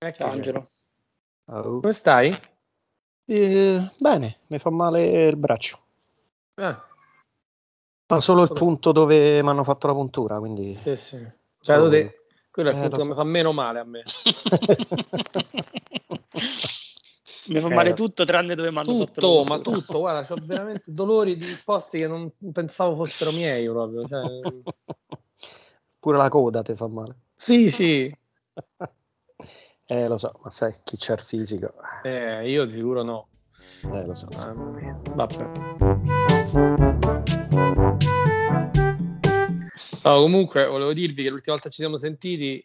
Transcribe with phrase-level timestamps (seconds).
[0.00, 0.68] Angelo.
[1.46, 1.80] Oh.
[1.80, 2.32] Come stai?
[3.24, 5.80] Eh, bene, mi fa male il braccio.
[6.54, 6.86] Ah.
[8.06, 10.72] Ma solo il punto dove mi hanno fatto la puntura, quindi...
[10.74, 11.16] Sì, sì.
[11.60, 13.08] Cioè, te, quello è il Eh, punto lo che so.
[13.08, 14.02] mi fa meno male a me.
[17.48, 19.76] Mi fa Eh, male tutto tranne dove mi hanno fatto Tutto, la ma puntura.
[19.80, 24.06] tutto, guarda, ho veramente dolori di posti che non pensavo fossero miei proprio.
[24.06, 24.20] Cioè,
[25.98, 27.16] Pure la coda ti fa male.
[27.34, 28.14] sì, sì,
[29.90, 31.72] Eh, lo so, ma sai, chi c'ha il fisico...
[32.02, 33.28] eh, io di sicuro no.
[33.90, 34.28] Eh, lo so.
[34.36, 35.00] Mamma mia.
[35.14, 35.50] Vabbè.
[40.04, 42.62] No, comunque volevo dirvi che l'ultima volta ci siamo sentiti,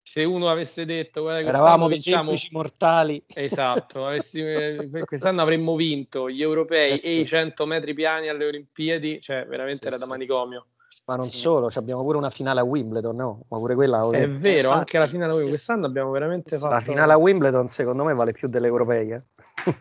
[0.00, 3.22] se uno avesse detto guarda, Eravamo semplici mortali.
[3.26, 7.18] Esatto, avessi- eh, quest'anno avremmo vinto gli europei Eh sì.
[7.18, 10.68] e i 100 metri piani alle Olimpiadi, cioè veramente Sì, era da manicomio.
[11.04, 11.38] Ma non Sì.
[11.38, 13.44] solo, ci abbiamo pure una finale a Wimbledon, no?
[13.48, 14.08] Ma pure quella...
[14.10, 15.48] È vero, infatti, anche la finale sì, sì.
[15.48, 16.74] quest'anno abbiamo veramente Sì, fatto...
[16.74, 19.26] La finale a Wimbledon secondo me vale più delle europee.
[19.64, 19.74] Eh?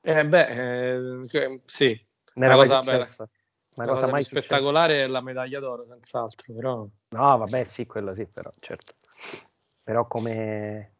[0.00, 3.04] Eh beh, eh, sì, Una cosa bella.
[3.04, 3.28] successa.
[3.76, 6.82] Una cosa cosa mai spettacolare è la medaglia d'oro, senz'altro, però...
[6.82, 7.22] successa.
[7.22, 8.94] No, vabbè, sì, quello sì, però, certo.
[9.84, 10.94] Però come,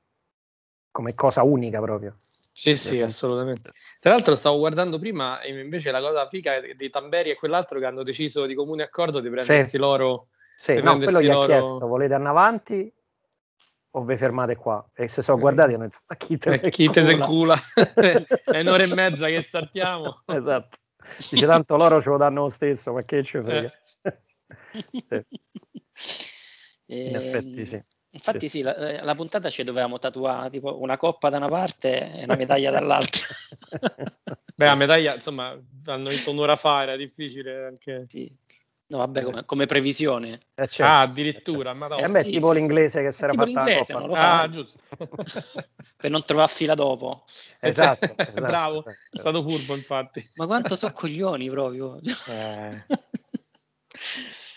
[0.92, 2.19] come cosa unica proprio.
[2.52, 3.72] Sì, sì, assolutamente.
[4.00, 7.84] Tra l'altro stavo guardando prima e invece la cosa figa di Tamberi e quell'altro che
[7.86, 9.77] hanno deciso di comune accordo di prendersi Sì.
[9.78, 12.92] l'oro Sì, no, quello gli ha prendersi loro- chiesto, volete andare avanti
[13.91, 14.88] o vi fermate qua?
[14.94, 15.41] E se sono Eh.
[15.41, 17.56] guardati hanno detto, ma chi te Eh, se chi te se incula?" incula?
[18.54, 20.22] È un'ora e mezza che saltiamo.
[20.26, 20.76] Esatto.
[21.30, 23.72] Dice tanto loro ce lo danno lo stesso, ma che ci frega?
[24.92, 25.20] Sì,
[26.88, 27.82] in effetti sì.
[28.10, 32.12] Infatti sì, la, eh, la puntata ci dovevamo tatuare tipo una coppa da una parte
[32.14, 33.26] e una medaglia dall'altra.
[34.58, 35.56] Beh, la medaglia, insomma,
[35.86, 38.06] hanno vinto un'ora fa, era difficile anche.
[38.08, 38.30] Sì.
[38.90, 40.40] No, vabbè, come, come previsione.
[40.54, 40.82] Eh, certo.
[40.82, 43.64] Ah, addirittura, ma E a me è sì, tipo sì, l'inglese che si era fatta
[43.64, 43.98] la coppa.
[44.00, 44.14] non.
[44.16, 44.78] Ah, giusto.
[45.96, 47.24] per non trovare fila dopo.
[47.60, 48.98] Esatto, esatto, Bravo, esatto.
[49.10, 50.30] è stato furbo, infatti.
[50.36, 52.00] Ma quanto so coglioni proprio.
[52.00, 52.84] Eh,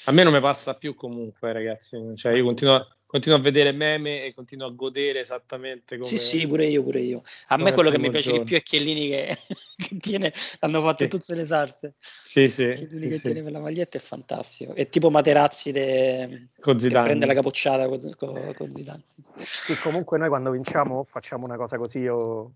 [0.06, 1.98] A me non mi passa più comunque, ragazzi.
[2.16, 6.08] Cioè, io continuo a, continuo a vedere meme e continuo a godere esattamente come...
[6.08, 7.22] Sì, sì, pure io, pure io.
[7.48, 8.44] A me quello che mi piace giorno.
[8.46, 9.38] di più è Chiellini che,
[9.76, 11.10] che tiene, hanno fatto Sì.
[11.10, 11.96] tutte le salse.
[12.00, 13.22] Sì, sì, Chiellini sì, che sì.
[13.24, 14.74] tiene per la maglietta è fantastico.
[14.74, 17.06] È tipo Materazzi de- Con che Zidane.
[17.06, 19.02] prende la capocciata con, con, con Zidane.
[19.40, 22.54] sì, comunque noi quando vinciamo facciamo una cosa così o,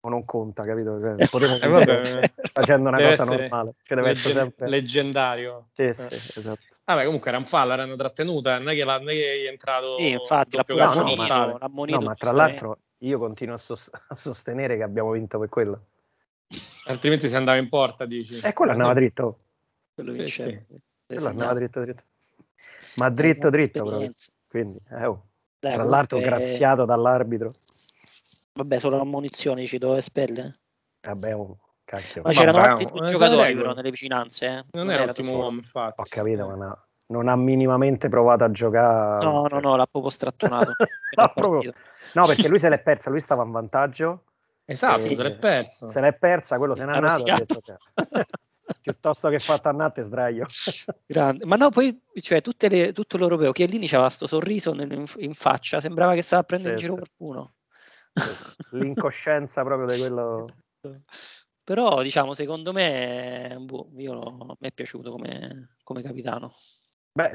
[0.00, 1.00] o non conta, capito?
[1.00, 3.72] Cioè, potremmo Eh, vabbè, facendo una cosa normale.
[3.84, 4.68] Cioè, leggen- sempre...
[4.68, 5.70] leggendario.
[5.74, 5.94] Sì, Eh.
[5.94, 6.75] sì, esatto.
[6.86, 9.48] Vabbè, comunque era un fallo, l'hanno trattenuta, non è che, la, non è che è
[9.48, 11.52] entrato Sì, infatti, l'ha no, ma- mortale.
[11.58, 15.36] l'ha ammonito No, ma tra l'altro io continuo a, sos- a sostenere che abbiamo vinto
[15.40, 15.86] per quello.
[16.84, 18.38] altrimenti si andava in porta, dici.
[18.40, 19.40] E quello andava dritto.
[19.94, 20.50] Quello Sì, vinceva.
[20.50, 20.76] sì.
[21.06, 22.02] Quello andava dritto, dritto.
[22.96, 24.12] Ma Eh, dritto, grande dritto proprio.
[24.46, 25.26] Quindi, eh, oh.
[25.58, 27.52] Dai, Tra l'altro comunque, graziato dall'arbitro.
[28.52, 30.54] Vabbè, solo l'ammonizione ci doveva espellere.
[31.00, 32.20] Vabbè, oh, cacchio.
[32.22, 34.46] Ma c'erano Vabbè, altri due eh, giocatori però nelle vicinanze.
[34.46, 34.64] eh.
[34.72, 36.00] Non era era ottimo solo- uomo, infatti.
[36.02, 39.24] Ho capito, ma no- non ha minimamente provato a giocare.
[39.24, 40.74] No, no, no, l'ha proprio strattonato.
[41.16, 41.72] No, proprio-
[42.12, 44.24] no, perché lui se l'è persa, lui stava in vantaggio,
[44.66, 45.14] Esatto, Sì.
[45.14, 45.86] se l'è perso.
[45.86, 47.22] se l'è persa, quello se n'è andato.
[47.22, 47.76] detto, cioè,
[48.82, 50.46] piuttosto che fatto annate sdraio.
[51.06, 51.44] Grande.
[51.46, 55.80] Ma no, poi, cioè, tutte le- tutto l'europeo, Chiellini c'aveva sto sorriso in, in faccia,
[55.80, 57.08] sembrava che stava a prendere in Sì, giro sì.
[57.16, 57.54] qualcuno.
[58.70, 60.44] L'incoscienza proprio di quello.
[61.66, 66.54] Però, diciamo, secondo me, boh, io lo- mi è piaciuto come, come capitano.
[67.10, 67.32] Beh,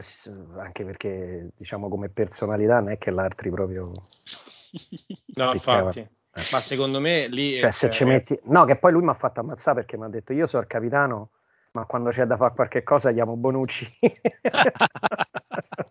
[0.58, 3.92] anche perché diciamo come personalità non è che l'altri proprio.
[5.36, 6.00] No, infatti.
[6.00, 6.10] Eh.
[6.50, 7.58] Ma secondo me lì...
[7.58, 8.40] Cioè, se ci metti.
[8.44, 10.70] No, che poi lui mi ha fatto ammazzare perché mi ha detto io sono il
[10.70, 11.32] capitano,
[11.74, 13.90] ma quando c'è da fare qualche cosa chiamo Bonucci.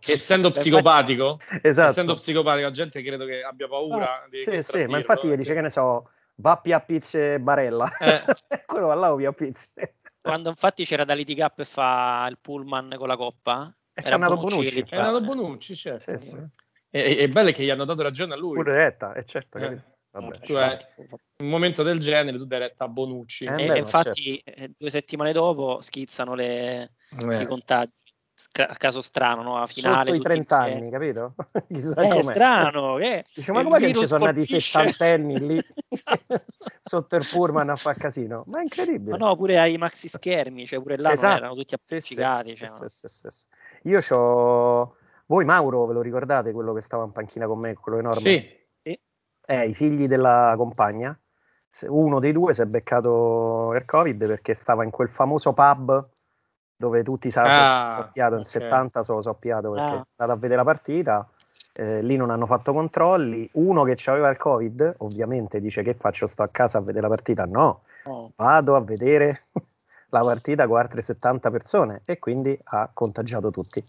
[0.01, 1.91] Essendo psicopatico, esatto.
[1.91, 5.37] essendo psicopatico, la gente credo che abbia paura di Sì, sì, ma infatti gli eh.
[5.37, 6.09] dice che ne so,
[6.41, 7.97] va a Pizze Barella.
[7.99, 8.23] Eh.
[8.67, 9.69] Quello va là o Pia Pizze.
[10.21, 14.17] Quando infatti c'era da litigare per fare il pullman con la coppa, E c'è era
[14.17, 16.19] andato Bonucci È andato Bonucci, certo.
[16.19, 16.37] Sì, sì.
[16.91, 18.55] E, e- e bello è che gli hanno dato ragione a lui.
[18.57, 19.81] Pure retta, e certo, Eh.
[20.13, 20.39] Vabbè.
[21.39, 23.45] In un momento del genere tu dai retta a Bonucci.
[23.45, 27.43] Eh, E, beh, e infatti eh, due settimane dopo schizzano le- Eh.
[27.43, 27.93] i contagi.
[28.69, 29.57] A caso strano, no?
[29.59, 30.81] A finale Sotto i tutti 30 insieme.
[30.81, 31.35] anni, capito?
[31.69, 32.23] Chissà Eh, com'è.
[32.23, 36.43] strano, che Dice, ma com'è che ci sono nati i sessantenni lì Esatto.
[36.81, 38.45] sotto il pullman a far casino?
[38.47, 39.17] Ma è incredibile.
[39.19, 41.37] Ma no, pure ai maxi schermi, cioè pure là non Esatto.
[41.37, 42.57] erano tutti Sì, sì, appiccicati.
[42.57, 42.89] cioè, sì, no.
[42.89, 43.47] sì, sì, sì.
[43.89, 44.97] Io c'ho...
[45.27, 48.21] Voi Mauro, ve lo ricordate, quello che stava in panchina con me, quello enorme?
[48.21, 48.59] Sì,
[49.47, 51.17] Eh, i figli della compagna.
[51.87, 56.09] Uno dei due si è beccato il Covid perché stava in quel famoso pub
[56.81, 58.47] dove tutti si Ah, soppiato in ok.
[58.47, 59.99] 70 sono soppiato perché Ah.
[59.99, 61.29] è andato a vedere la partita
[61.75, 63.49] eh, lì non hanno fatto controlli.
[63.53, 67.15] Uno che aveva il Covid, ovviamente dice che faccio, sto a casa a vedere la
[67.15, 67.45] partita.
[67.45, 68.33] No, Oh.
[68.35, 69.49] vado a vedere
[70.09, 73.85] la partita con altre 70 persone e quindi ha contagiato tutti.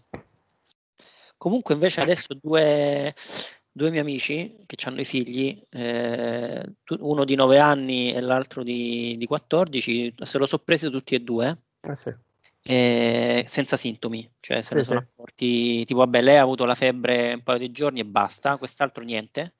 [1.38, 3.14] Comunque invece adesso due,
[3.72, 6.62] due miei amici che hanno i figli, eh,
[7.00, 11.20] uno di 9 anni e l'altro di, di 14, se lo sono presi tutti e
[11.20, 12.14] due Eh sì.
[12.62, 15.06] Eh, senza sintomi, cioè se Sì, ne sono sì.
[15.06, 19.02] accorti, tipo vabbè lei ha avuto la febbre un paio di giorni e basta, quest'altro
[19.02, 19.54] niente,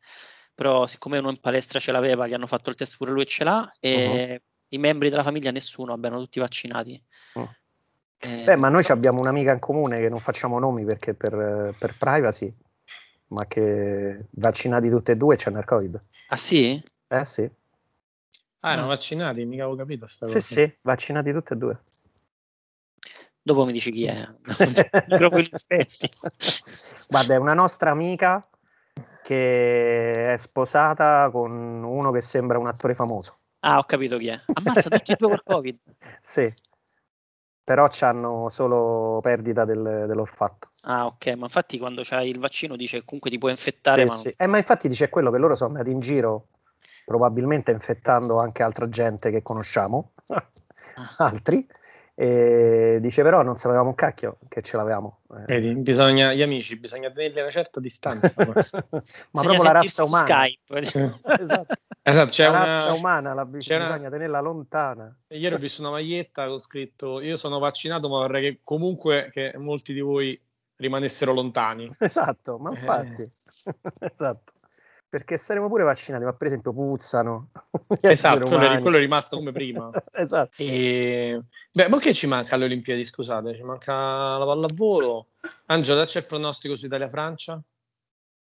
[0.54, 3.26] però siccome uno in palestra ce l'aveva, gli hanno fatto il test pure lui e
[3.26, 7.02] ce l'ha e i membri della famiglia nessuno, abbiano tutti vaccinati.
[7.38, 7.42] Mm.
[8.18, 11.74] Eh, Beh, ma noi ci abbiamo un'amica in comune che non facciamo nomi perché per,
[11.78, 12.54] per privacy,
[13.28, 16.00] ma che vaccinati tutti e due c'hanno il Covid.
[16.28, 16.82] Ah sì?
[17.08, 17.50] Eh sì,
[18.60, 18.90] Ah, erano Ah.
[18.90, 20.46] vaccinati, mica avevo capito sta sì, cosa.
[20.46, 21.78] sì, vaccinati tutti e due.
[23.42, 24.28] Dopo mi dici chi è.
[25.08, 25.44] Proprio.
[27.08, 28.46] Guarda, è una nostra amica
[29.22, 31.50] che è sposata con
[31.82, 33.38] uno che sembra un attore famoso.
[33.60, 34.40] Ah, ho capito chi è.
[34.52, 35.78] Ammazza tutti e due col Covid.
[36.22, 36.52] Sì,
[37.64, 40.70] però hanno solo perdita del- dell'olfatto.
[40.82, 44.06] Ah, ok, ma infatti quando c'hai il vaccino dice che comunque ti può infettare, Sì,
[44.08, 44.34] ma sì.
[44.36, 46.48] Eh, ma infatti dice quello che loro sono andati in giro,
[47.04, 50.12] probabilmente infettando anche altra gente che conosciamo,
[50.94, 51.14] Ah.
[51.18, 51.66] altri,
[52.22, 55.22] e dice però non sapevamo un cacchio che ce l'avevamo.
[55.34, 58.32] Eh, Vedi, bisogna, gli amici, bisogna tenerli a una certa distanza.
[58.38, 59.02] ma bisogna
[59.32, 60.24] proprio la razza umana.
[60.24, 60.60] Skype.
[61.42, 61.74] Esatto.
[62.00, 62.96] esatto, c'è la razza una...
[62.96, 65.16] umana la bis- c'è una- bisogna tenerla lontana.
[65.28, 69.54] Ieri ho visto una maglietta con scritto io sono vaccinato ma vorrei che comunque che
[69.56, 70.40] molti di voi
[70.76, 71.90] rimanessero lontani.
[71.98, 72.74] Esatto, ma Eh.
[72.74, 73.30] infatti.
[73.98, 74.51] esatto.
[75.12, 77.50] Perché saremo pure vaccinati, ma per esempio puzzano.
[78.00, 79.90] Esatto, quello è, rimasto come prima.
[80.10, 80.54] esatto.
[80.56, 81.38] E...
[81.70, 83.54] Beh, ma che ci manca alle Olimpiadi, scusate?
[83.54, 85.26] Ci manca la pallavolo.
[85.66, 87.60] Angelo, c'è il pronostico su Italia-Francia?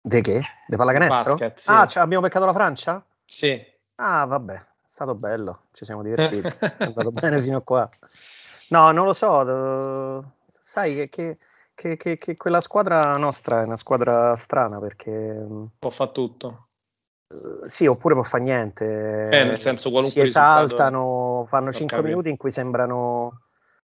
[0.01, 0.43] De che?
[0.67, 1.37] De pallacanestro?
[1.37, 1.71] Basket, sì.
[1.71, 3.07] Ah, cioè, abbiamo beccato la Francia?
[3.25, 3.65] Sì.
[3.95, 7.89] Ah, vabbè, è stato bello, ci siamo divertiti, è andato bene fino a qua.
[8.71, 11.39] No, non lo so, sai che, che-
[11.77, 16.69] che- che- che quella squadra nostra è una squadra strana perché mm, Può fare tutto.
[17.29, 18.85] eh, sì, oppure può fare niente,
[19.29, 22.09] Eh, nel senso, qualunque si risultato- esaltano, fanno Ho 5 capito.
[22.09, 23.41] minuti in cui sembrano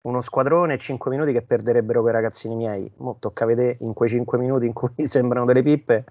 [0.02, 2.92] uno squadrone e 5 minuti che perderebbero quei ragazzini miei.
[2.98, 6.04] Mo tocca vedere in quei 5 minuti in cui sembrano delle pippe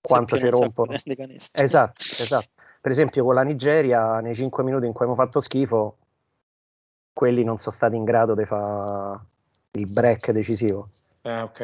[0.00, 0.92] quanto ci sacco rompono.
[1.52, 2.48] Esatto, esatto.
[2.80, 5.96] Per esempio con la Nigeria, nei 5 minuti in cui abbiamo fatto schifo,
[7.12, 9.20] quelli non sono stati in grado di fare
[9.72, 10.90] il break decisivo.
[11.22, 11.60] Eh, ok.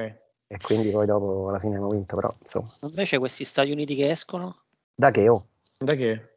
[0.48, 2.72] E quindi poi dopo alla fine abbiamo vinto, però insomma.
[2.82, 4.62] Invece questi Stati Uniti che escono
[4.94, 5.46] Da che oh?
[5.78, 6.30] Da che?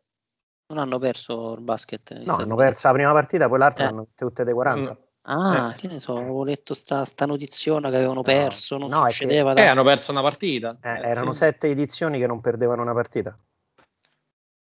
[0.69, 2.11] non hanno perso il basket.
[2.25, 3.87] No, hanno perso la prima partita, poi l'altra Eh.
[3.87, 4.95] hanno tutte dei 40.
[5.23, 5.75] Ah, Eh.
[5.75, 9.13] che ne so, avevo letto sta, sta notiziona che avevano perso, non no, è che-
[9.13, 9.71] succedeva Eh, da...
[9.71, 10.77] hanno perso una partita.
[10.81, 11.39] Eh, Eh, erano sì.
[11.39, 13.35] sette edizioni che non perdevano una partita.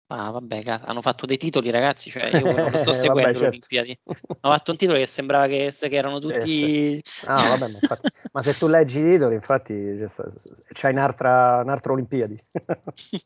[0.09, 3.27] Ah, vabbè, cazzo, hanno fatto dei titoli, ragazzi, cioè io non lo sto Vabbè, seguendo
[3.27, 3.47] le certo.
[3.47, 3.99] Olimpiadi.
[4.39, 7.03] Hanno fatto un titolo che sembrava che, che erano tutti...
[7.25, 10.23] Ah, vabbè, ma, infatti- ma se tu leggi i titoli, infatti c'è,
[10.73, 12.41] c'hai un'altra, un'altra Olimpiadi.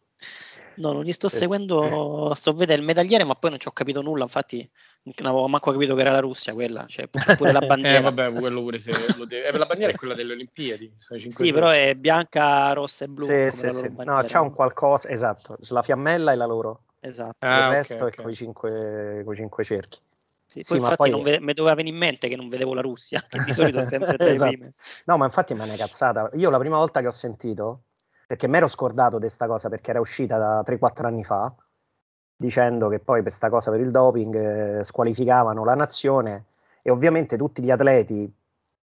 [0.75, 1.41] No, non li sto Sì, sì.
[1.41, 4.68] seguendo, sto a vedere il medagliere, ma poi non ci ho capito nulla, infatti
[5.03, 7.97] non avevo manco capito che era la Russia quella, cioè pure la bandiera.
[8.00, 9.47] Eh, vabbè, quello pure se lo deve...
[9.47, 10.91] eh, la bandiera è quella delle Olimpiadi.
[10.97, 11.77] Sì, però giorni.
[11.77, 13.25] è bianca, rossa e blu.
[13.25, 13.91] Sì, come sì, la sì.
[14.03, 17.46] No, c'è un qualcosa, esatto, la fiammella è la loro, Esatto.
[17.46, 18.13] Ah, il resto ok.
[18.13, 20.00] è con i cinque, coi cinque cerchi.
[20.46, 22.50] Sì, sì, poi ma infatti poi- non ve- mi doveva venire in mente che non
[22.50, 24.51] vedevo la Russia, che di solito è sempre Esatto.
[24.51, 24.74] prime.
[25.05, 26.29] No, ma infatti me ne è cazzata.
[26.34, 27.84] Io la prima volta che ho sentito,
[28.31, 31.53] perché mi ero scordato di questa cosa perché era uscita da 3-4 anni fa,
[32.33, 34.35] dicendo che poi per questa cosa per il doping
[34.79, 36.45] eh, squalificavano la nazione
[36.81, 38.33] e ovviamente tutti gli atleti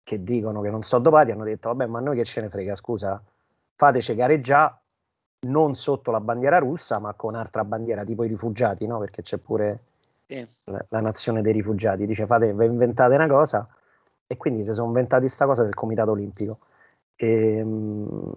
[0.02, 2.74] che dicono che non sono dopati hanno detto vabbè ma noi che ce ne frega,
[2.74, 3.22] scusa,
[3.76, 4.74] fateci gareggiare
[5.46, 8.98] non sotto la bandiera russa ma con altra bandiera tipo i rifugiati, no?
[8.98, 9.82] Perché c'è pure
[10.26, 10.44] Sì.
[10.64, 13.68] la, la nazione dei rifugiati, dice fate, vi inventate una cosa
[14.26, 16.58] e quindi si sono inventati questa cosa del comitato olimpico.
[17.14, 18.30] E, mm,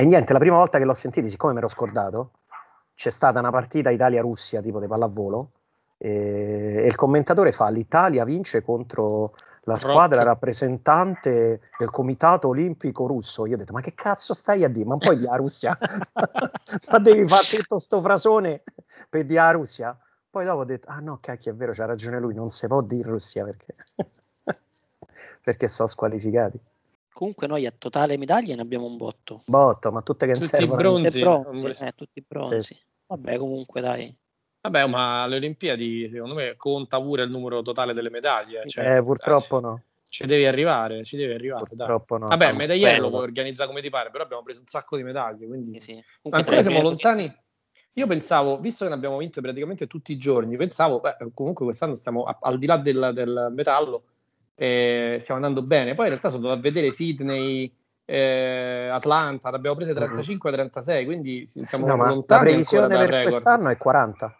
[0.00, 2.30] e niente, la prima volta che l'ho sentito, siccome mi ero scordato,
[2.94, 5.50] c'è stata una partita Italia-Russia tipo di pallavolo
[5.98, 10.28] e, e il commentatore fa l'Italia vince contro la squadra Rock.
[10.28, 13.44] rappresentante del comitato olimpico russo.
[13.44, 14.86] Io ho detto, ma che cazzo stai a dire?
[14.86, 15.76] Ma poi di la Russia?
[16.90, 18.62] ma devi fare tutto sto frasone
[19.10, 19.94] per di la Russia?
[20.30, 22.80] Poi dopo ho detto, ah no, cacchio, è vero, c'ha ragione lui, non si può
[22.80, 23.74] dire Russia perché,
[25.44, 26.58] perché sono squalificati.
[27.12, 29.42] Comunque noi a totale medaglie ne abbiamo un botto.
[29.46, 30.76] Botto, ma tutte che Tutti servono.
[30.80, 31.20] bronzi.
[31.20, 31.84] Tutte bronzi, Sì.
[31.84, 32.74] eh, tutti bronzi.
[32.74, 32.80] Sì.
[33.06, 34.14] Vabbè, comunque dai.
[34.62, 38.62] Vabbè, ma alle Olimpiadi secondo me conta pure il numero totale delle medaglie.
[38.68, 39.82] cioè, Eh, purtroppo eh, no.
[40.06, 41.64] Ci devi arrivare, ci devi arrivare.
[41.66, 42.28] Purtroppo dai.
[42.28, 42.36] no.
[42.36, 45.46] Vabbè, medagliere lo puoi organizzare come ti pare, però abbiamo preso un sacco di medaglie,
[45.46, 45.80] quindi...
[45.80, 46.04] Sì, sì.
[46.30, 47.32] Ancora siamo lontani...
[47.94, 51.94] Io pensavo, visto che ne abbiamo vinto praticamente tutti i giorni, pensavo, beh, comunque quest'anno
[51.96, 54.04] stiamo a, al di là del, del metallo,
[54.60, 55.94] eh, stiamo andando bene.
[55.94, 57.72] Poi in realtà sono andato a vedere Sydney,
[58.04, 62.44] eh, Atlanta, abbiamo preso 35-36, quindi siamo sì, no, lontani.
[62.44, 63.22] La previsione per record.
[63.22, 64.36] quest'anno è 40.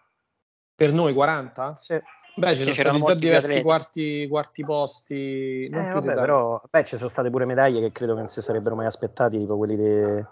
[0.75, 1.75] Per noi 40?
[1.75, 1.99] Sì.
[2.35, 5.67] Beh, ci sono stati già diversi quarti, quarti, posti.
[5.71, 8.41] Non eh, vabbè, però, beh, ci sono state pure medaglie che credo che non si
[8.43, 10.23] sarebbero mai aspettati, tipo quelli di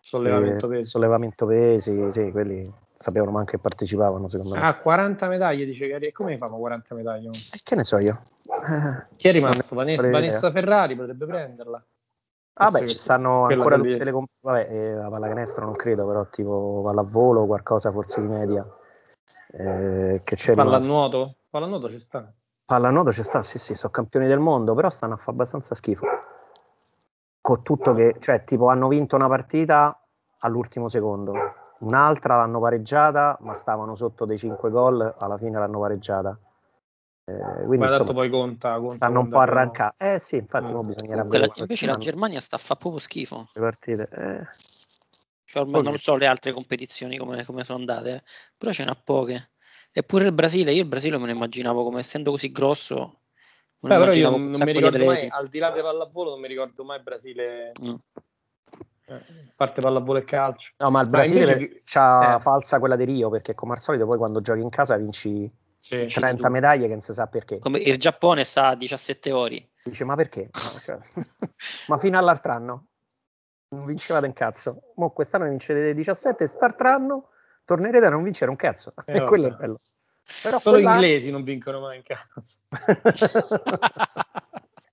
[0.00, 0.88] sollevamento pesi.
[0.88, 4.60] Sollevamento pesi, sì, quelli sapevano manco che partecipavano, secondo me.
[4.60, 6.06] Ah, 40 medaglie, dice Gary.
[6.08, 7.30] E come fanno 40 medaglie?
[7.52, 8.22] E che ne so io?
[9.16, 9.74] Chi è rimasto?
[9.74, 11.84] Vanessa, Vanessa Ferrari potrebbe prenderla.
[12.58, 16.26] Ah beh, ci stanno ancora tutte le comp- vabbè, eh, la pallacanestro non credo, però
[16.28, 18.66] tipo pallavolo, qualcosa forse di media.
[19.52, 21.36] Eh, che c'è Pallanuoto?
[21.50, 22.32] Pallanuoto ci sta.
[22.64, 26.06] Pallanuoto ci sta, sì, sì, sono campioni del mondo, però stanno a fare abbastanza schifo.
[27.42, 30.00] Con tutto che, cioè, tipo, hanno vinto una partita
[30.38, 31.34] all'ultimo secondo,
[31.80, 36.38] un'altra l'hanno pareggiata, ma stavano sotto dei 5 gol, alla fine l'hanno pareggiata.
[37.28, 39.96] Eh, quindi, insomma, poi conta, conta stanno un po' arrancati.
[40.04, 40.80] Eh sì, infatti mm.
[40.86, 41.52] bisognerà vedere.
[41.56, 43.48] Invece la Germania sta a fare proprio schifo.
[43.52, 44.08] Le partite.
[44.12, 44.46] Eh.
[45.44, 48.22] Cioè, non so le altre competizioni come, come sono andate, eh.
[48.56, 49.50] però ce n'ha poche.
[49.90, 53.22] Eppure il Brasile, io il Brasile me lo immaginavo come essendo così grosso.
[53.80, 56.48] Beh, però io non, non mi ricordo mai, al di là del pallavolo, non mi
[56.48, 57.72] ricordo mai il Brasile.
[57.82, 57.94] Mm.
[59.06, 59.20] Eh,
[59.56, 60.72] parte pallavolo e calcio.
[60.78, 61.82] No, ma il Brasile ma invece...
[61.84, 62.40] c'ha eh.
[62.40, 65.50] falsa quella di Rio, perché come al solito poi quando giochi in casa vinci
[65.86, 67.60] sì, 30 medaglie che non si sa perché.
[67.60, 69.68] Come il Giappone sta a 17 ore.
[69.84, 70.50] Dice, ma perché?
[70.80, 70.98] Cioè...
[71.86, 72.86] ma fino all'altro anno
[73.68, 74.92] non vincevate un cazzo.
[74.96, 77.28] Mo quest'anno vincete 17, st'altro anno
[77.64, 78.94] tornerete a non vincere un cazzo.
[79.04, 79.80] Eh, e quello è bello.
[80.42, 82.58] Però Solo gli inglesi non vincono mai in cazzo.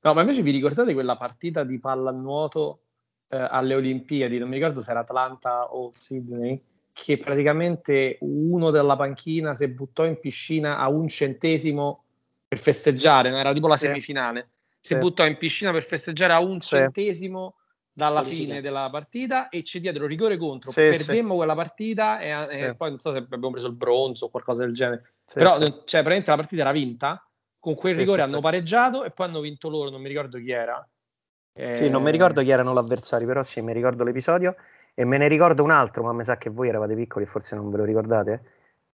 [0.01, 2.83] no, ma invece vi ricordate quella partita di pallanuoto
[3.29, 4.37] eh, alle Olimpiadi?
[4.37, 10.05] Non mi ricordo se era Atlanta o Sydney, che praticamente uno della panchina si buttò
[10.05, 12.03] in piscina a un centesimo
[12.47, 13.37] per festeggiare, no?
[13.37, 13.87] era tipo la sì.
[13.87, 14.49] semifinale.
[14.79, 14.99] Si sì.
[14.99, 16.67] buttò in piscina per festeggiare a un sì.
[16.67, 17.55] centesimo
[17.91, 20.69] dalla fine della partita e ci diedero rigore contro.
[20.71, 21.35] Sì, Perdemmo sì.
[21.37, 22.59] quella partita e, sì.
[22.61, 25.13] e, poi non so se abbiamo preso il bronzo o qualcosa del genere.
[25.33, 25.71] Però cioè,
[26.03, 27.27] praticamente la partita era vinta.
[27.59, 30.85] Con quel rigore hanno pareggiato e poi hanno vinto loro, non mi ricordo chi era.
[31.71, 34.55] Sì, non mi ricordo chi erano l'avversario, però sì, mi ricordo l'episodio
[34.93, 37.55] e me ne ricordo un altro, ma mi sa che voi eravate piccoli e forse
[37.55, 38.43] non ve lo ricordate,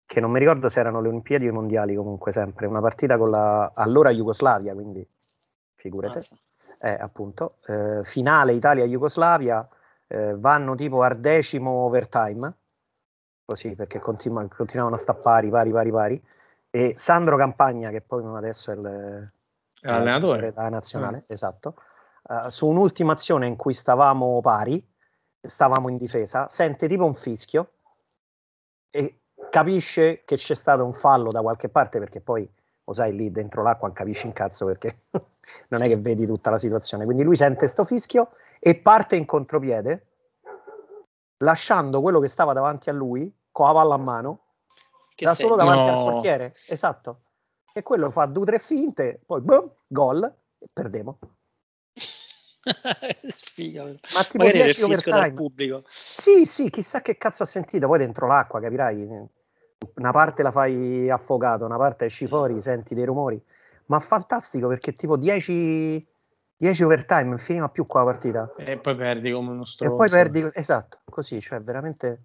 [0.05, 3.17] che non mi ricordo se erano le Olimpiadi o i Mondiali comunque sempre, una partita
[3.17, 5.07] con la allora Jugoslavia, quindi
[5.75, 6.19] figurate.
[6.79, 9.67] Ah, eh, appunto, eh, finale Italia-Jugoslavia,
[10.07, 12.53] eh, vanno tipo al decimo overtime,
[13.45, 16.23] così perché continu- continuavano a stappare pari, pari, pari,
[16.69, 19.31] e Sandro Campagna, che poi adesso è il,
[19.81, 21.33] l'allenatore della nazionale, mm.
[21.33, 21.75] esatto,
[22.23, 24.83] uh, su un'ultima azione in cui stavamo pari,
[25.41, 27.71] stavamo in difesa, sente tipo un fischio
[28.89, 32.49] e capisce che c'è stato un fallo da qualche parte perché poi
[32.83, 35.03] lo sai lì dentro l'acqua capisci un cazzo perché
[35.69, 37.05] non è che vedi tutta la situazione.
[37.05, 38.29] Quindi lui sente sto fischio
[38.59, 40.07] e parte in contropiede,
[41.37, 44.39] lasciando quello che stava davanti a lui con la palla a mano,
[45.15, 45.97] che da solo davanti no.
[45.97, 46.55] al portiere.
[46.67, 47.21] Esatto.
[47.71, 50.23] E quello fa due o tre finte, poi boom, gol
[50.57, 51.19] e perdiamo.
[53.23, 55.33] Sfiga, ma tipo magari 10 overtime.
[55.33, 55.83] pubblico.
[55.87, 59.27] Sì, sì, chissà che cazzo ha sentito, poi dentro l'acqua, capirai
[59.95, 63.41] una parte la fai affogato, una parte esci fuori, senti dei rumori,
[63.85, 66.07] ma fantastico perché tipo 10,
[66.57, 68.53] 10 overtime, non finiva più qua la partita.
[68.57, 69.93] E poi perdi come uno stronzo.
[69.93, 72.23] E poi perdi, esatto, così, cioè veramente...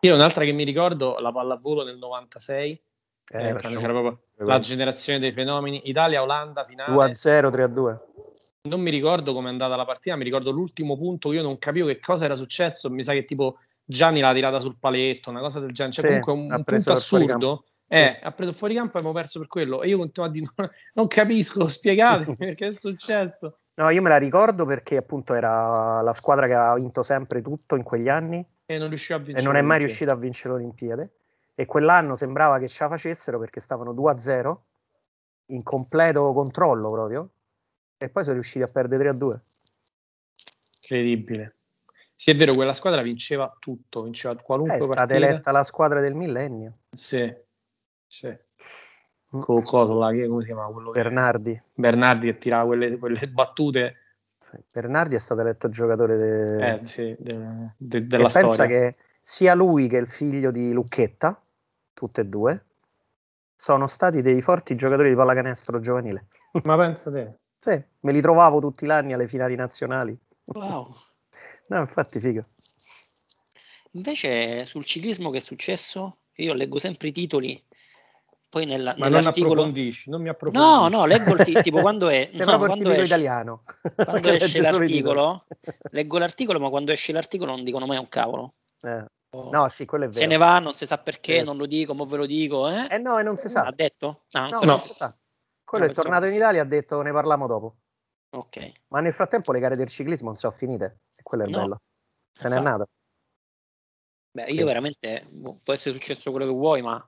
[0.00, 2.82] Io un'altra che mi ricordo, la pallavolo nel 96,
[3.30, 7.12] eh, eh, c'era proprio la generazione dei fenomeni, Italia-Olanda finale.
[7.12, 7.98] 2-0, 3-2.
[8.68, 11.88] Non mi ricordo come è andata la partita, mi ricordo l'ultimo punto, io non capivo
[11.88, 15.58] che cosa era successo, mi sa che tipo Gianni l'ha tirata sul paletto, una cosa
[15.58, 15.94] del genere.
[15.94, 17.64] Cioè, sì, comunque un, un punto assurdo.
[17.88, 18.24] Eh, sì.
[18.24, 19.82] ha preso fuori campo e abbiamo perso per quello.
[19.82, 23.58] E io continuo a dire: non, non capisco, spiegatemi perché è successo.
[23.74, 27.74] No, io me la ricordo perché appunto era la squadra che ha vinto sempre tutto
[27.74, 28.46] in quegli anni.
[28.64, 28.92] E non.
[28.92, 31.08] E non è mai riuscita a vincere le Olimpiadi.
[31.56, 34.56] E quell'anno sembrava che ce la facessero perché stavano 2-0
[35.46, 37.28] in completo controllo proprio.
[38.02, 39.38] E poi sono riusciti a perdere 3-2.
[40.80, 41.54] Incredibile.
[42.16, 44.92] Sì, è vero, quella squadra vinceva tutto, vinceva qualunque partita.
[44.92, 45.30] È stata partita.
[45.30, 46.78] eletta la squadra del millennio.
[46.90, 47.32] Sì,
[48.04, 48.26] sì.
[49.36, 49.40] Mm.
[49.40, 50.90] Con coso là, che, come si chiama quello?
[50.90, 51.62] Bernardi.
[51.74, 53.96] Bernardi che tirava quelle, quelle battute.
[54.36, 54.58] Sì.
[54.72, 56.72] Bernardi è stato eletto giocatore de...
[56.72, 58.48] eh, sì, de, de, della storia.
[58.48, 61.40] pensa che sia lui che il figlio di Lucchetta,
[61.94, 62.64] tutte e due,
[63.54, 66.26] sono stati dei forti giocatori di pallacanestro giovanile.
[66.64, 67.36] Ma pensa te.
[67.62, 70.18] Sì, me li trovavo tutti gli anni alle finali nazionali.
[70.46, 70.92] Wow.
[71.68, 72.44] no, infatti, figo.
[73.92, 76.22] Invece sul ciclismo che è successo?
[76.38, 77.64] Io leggo sempre i titoli,
[78.48, 80.76] poi nella, Ma non approfondisci, non mi approfondisci.
[80.76, 82.30] No, no, leggo il ti- tipo quando è...
[82.32, 83.62] Sei no, quando esce, italiano.
[83.94, 85.46] quando esce l'articolo,
[85.92, 88.54] leggo l'articolo, ma quando esce l'articolo non dicono mai un cavolo.
[88.80, 89.04] Eh,
[89.34, 90.18] No, sì, quello è vero.
[90.18, 92.68] Se ne va, non si sa perché, Sì, non lo dico, mo ve lo dico.
[92.68, 92.88] Eh?
[92.90, 93.62] Eh no, e non si sa.
[93.66, 94.24] Ha detto?
[94.32, 95.16] Ah, No, ancora non si sa.
[95.72, 97.76] Quello No, è tornato in Italia e ha detto ne parliamo dopo.
[98.34, 98.72] Ok.
[98.88, 100.98] Ma nel frattempo le gare del ciclismo non sono finite.
[101.14, 101.80] E quello è No, bello.
[102.30, 102.88] Se n'è andato.
[104.32, 104.64] Beh, io Sì.
[104.64, 107.02] veramente boh, può essere successo quello che vuoi, ma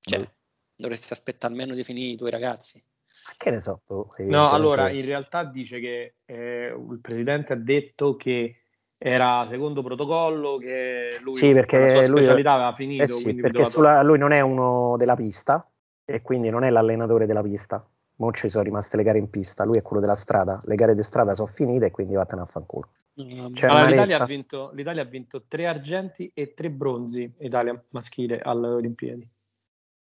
[0.00, 0.30] cioè, Boh.
[0.76, 2.84] dovresti aspettare almeno di finire i tuoi ragazzi.
[3.26, 3.80] Ma che ne so?
[3.86, 8.64] boh, No, allora in realtà dice che eh, il presidente ha detto che
[8.98, 13.02] era secondo protocollo, che lui Sì, perché la sua lui- specialità aveva finito.
[13.02, 15.66] Eh sì, perché sulla- lui non è uno della pista
[16.12, 17.82] e quindi non è l'allenatore della pista.
[18.16, 20.60] Non ci sono rimaste le gare in pista, lui è quello della strada.
[20.66, 22.90] Le gare di strada sono finite e quindi vattene a fanculo.
[23.16, 28.68] Allora, l'Italia, ha vinto, l'Italia ha vinto tre argenti e tre bronzi, Italia maschile alle
[28.68, 29.28] Olimpiadi.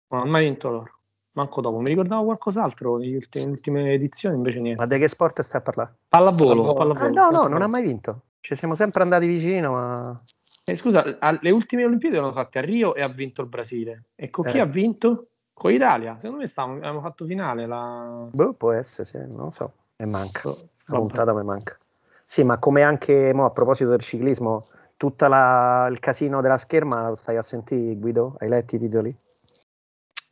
[0.09, 0.91] Ma non ha mai vinto l'oro.
[1.33, 4.81] Manco dopo, mi ricordavo qualcos'altro nelle ultime, ultime edizioni, invece niente.
[4.81, 5.95] Ma di che sport stai a parlare?
[6.09, 7.05] Pallavolo, Pallavolo.
[7.05, 8.23] Ah, no, no, non ha mai vinto.
[8.41, 10.23] Ci siamo sempre andati vicino, ma
[10.65, 11.05] Eh, scusa,
[11.41, 14.05] le ultime Olimpiadi le hanno fatte a Rio e ha vinto il Brasile.
[14.15, 14.61] E con chi Eh.
[14.61, 15.29] ha vinto?
[15.63, 16.17] Con l'Italia.
[16.17, 17.67] Secondo me stavamo, abbiamo fatto finale.
[17.67, 18.27] La...
[18.33, 19.73] boh, può essere, sì, non lo so.
[19.99, 20.41] Mi manca.
[20.43, 21.79] Boh, La puntata mi manca.
[22.25, 24.67] Sì, ma come anche mo, a proposito del ciclismo,
[24.97, 28.35] tutto il casino della scherma lo stai a sentire, Guido?
[28.41, 29.17] Hai letto i titoli?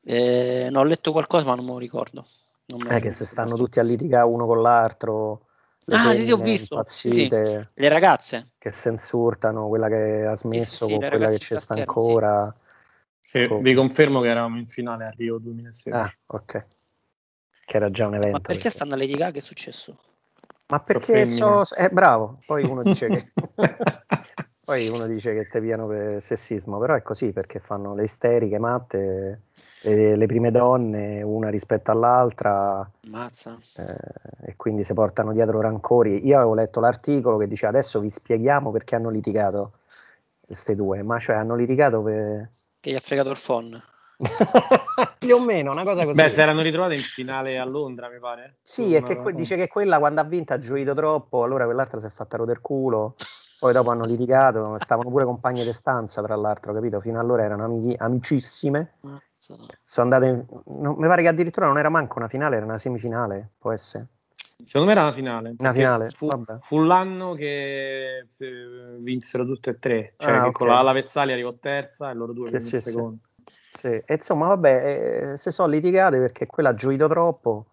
[0.03, 2.27] Eh, no, ho letto qualcosa, ma non me lo ricordo.
[2.67, 5.43] Non me Eh, che se stanno tutti a litigare uno con l'altro,
[5.85, 6.83] le Ah, sì, sì, ho visto.
[6.89, 8.49] Sì, Le ragazze.
[8.59, 12.53] che si insultano, quella che ha smesso sì, con quella che ci sta ancora.
[13.31, 13.61] Sì, Oh.
[13.61, 15.91] vi confermo che eravamo in finale a Rio 2016.
[16.03, 16.67] Ah, ok.
[17.65, 18.39] Che era già un evento.
[18.39, 19.31] Ma perché stanno a litigare?
[19.31, 19.97] Che è successo?
[20.67, 21.65] Ma perché femmine.
[21.65, 23.31] so, eh, bravo, poi uno dice che
[24.65, 28.59] poi uno dice che te piano per sessismo, però è così perché fanno le isteriche
[28.59, 29.43] matte,
[29.83, 33.57] le, le prime donne, una rispetto all'altra, Mazza.
[33.77, 36.27] eh, e quindi si portano dietro rancori.
[36.27, 39.75] Io avevo letto l'articolo che diceva adesso vi spieghiamo perché hanno litigato
[40.41, 42.51] queste due, ma cioè hanno litigato per...
[42.81, 43.83] Che gli ha fregato il phon.
[45.19, 46.17] più o meno una cosa così.
[46.17, 48.57] Beh, si erano ritrovate in finale a Londra, mi pare.
[48.63, 52.01] Sì, è che que- dice che quella quando ha vinto ha gioito troppo, allora quell'altra
[52.01, 53.17] si è fatta rodere il culo,
[53.59, 57.01] poi dopo hanno litigato, stavano pure compagne di stanza tra l'altro, capito?
[57.01, 59.57] Fino allora erano amici- amicissime, Mazza.
[59.83, 60.47] sono andate, in-
[60.81, 64.07] non- mi pare che addirittura non era manco una finale, era una semifinale, può essere.
[64.65, 65.55] Secondo me era una finale.
[65.59, 66.29] Una finale, Fu,
[66.61, 70.15] fu l'anno che eh, vinsero tutte e tre.
[70.17, 70.53] Cioè Ah, che ok.
[70.59, 72.91] con la Lavezzali arrivò terza e loro due Sì, vennero sì, sì.
[72.91, 73.19] secondo.
[73.71, 77.67] Sì, e insomma, vabbè, eh, si sono litigate perché quella ha gioito troppo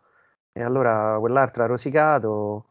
[0.51, 2.65] e allora quell'altra ha rosicato.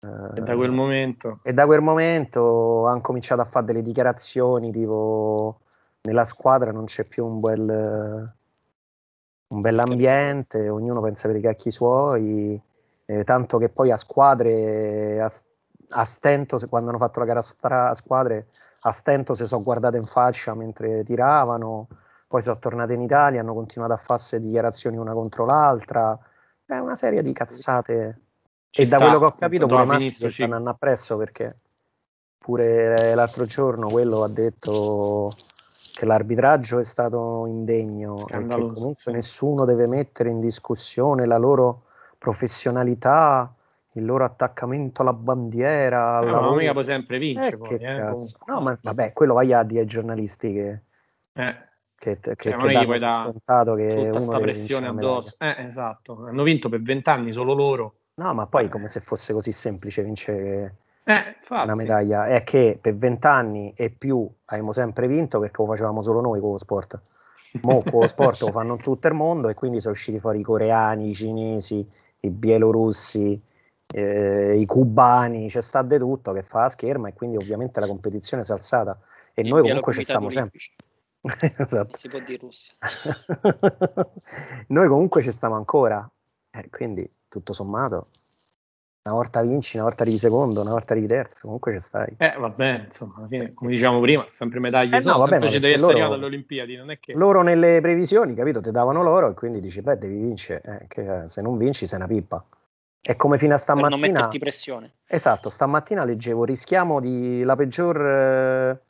[0.00, 1.40] eh, E da quel momento.
[1.42, 5.60] E da quel momento hanno cominciato a fare delle dichiarazioni tipo
[6.02, 8.34] nella squadra non c'è più un bel,
[9.48, 12.60] un bell'ambiente, ognuno pensa per i cacchi suoi,
[13.06, 15.30] eh, tanto che poi a squadre, a,
[15.90, 18.48] a stento, se- quando hanno fatto la gara a a squadre,
[18.80, 21.88] a stento si sono guardate in faccia mentre tiravano,
[22.26, 26.18] poi sono tornate in Italia, hanno continuato a farsi dichiarazioni una contro l'altra,
[26.64, 28.20] è una serie di cazzate.
[28.70, 31.56] Ci e da sta, quello che ho capito pure i maschi che stanno appresso perché
[32.36, 35.30] pure l'altro giorno quello ha detto
[35.92, 41.38] che l'arbitraggio è stato indegno e che Scandaloso, comunque nessuno deve mettere in discussione la
[41.38, 41.85] loro
[42.18, 43.52] professionalità,
[43.92, 46.54] il loro attaccamento alla bandiera, Eh, ma lavoro.
[46.56, 47.48] mica poi sempre vince.
[47.48, 48.14] Eh, poi, eh.
[48.46, 50.80] No, ma vabbè, quello vai a dire ai giornalisti che,
[51.32, 51.56] Eh,
[51.98, 55.36] che, che, Cioè, che dare scontato che tutta questa pressione vincere addosso.
[55.38, 56.26] Eh, esatto.
[56.26, 57.94] Hanno vinto per vent'anni solo loro.
[58.14, 62.26] No, ma poi come se fosse così semplice vincere Eh, una medaglia.
[62.26, 66.52] È che per vent'anni e più abbiamo sempre vinto perché lo facevamo solo noi con
[66.52, 67.00] lo sport.
[67.62, 70.42] Mo con lo sport lo fanno tutto il mondo e quindi sono usciti fuori i
[70.42, 71.88] coreani, i cinesi,
[72.26, 73.40] i bielorussi,
[73.86, 77.86] eh, i cubani, c'è sta di tutto che fa la scherma e quindi ovviamente la
[77.86, 78.98] competizione si è alzata
[79.32, 80.58] e I noi comunque ci stiamo sempre.
[81.56, 81.96] esatto.
[81.96, 82.74] Si può dire Russia.
[84.68, 86.08] noi comunque ci stiamo ancora,
[86.50, 88.08] eh, quindi tutto sommato,
[89.08, 92.14] una volta vinci, una volta arrivi secondo, una volta arrivi terzo, comunque ci stai.
[92.18, 94.96] Eh, vabbè, insomma, alla fine, come dicevamo prima, sempre medaglie.
[94.98, 97.12] Eh, no, vabbè, ci devi essere arrivato alle Olimpiadi, non è che...
[97.14, 101.22] Loro nelle previsioni, capito, ti davano loro e quindi dici, beh, devi vincere, eh, che,
[101.22, 102.44] eh, se non vinci sei una pippa.
[103.00, 104.92] È come fino a Per non stamattina, metterti pressione.
[105.06, 108.80] esatto, stamattina leggevo, rischiamo di la peggior, eh,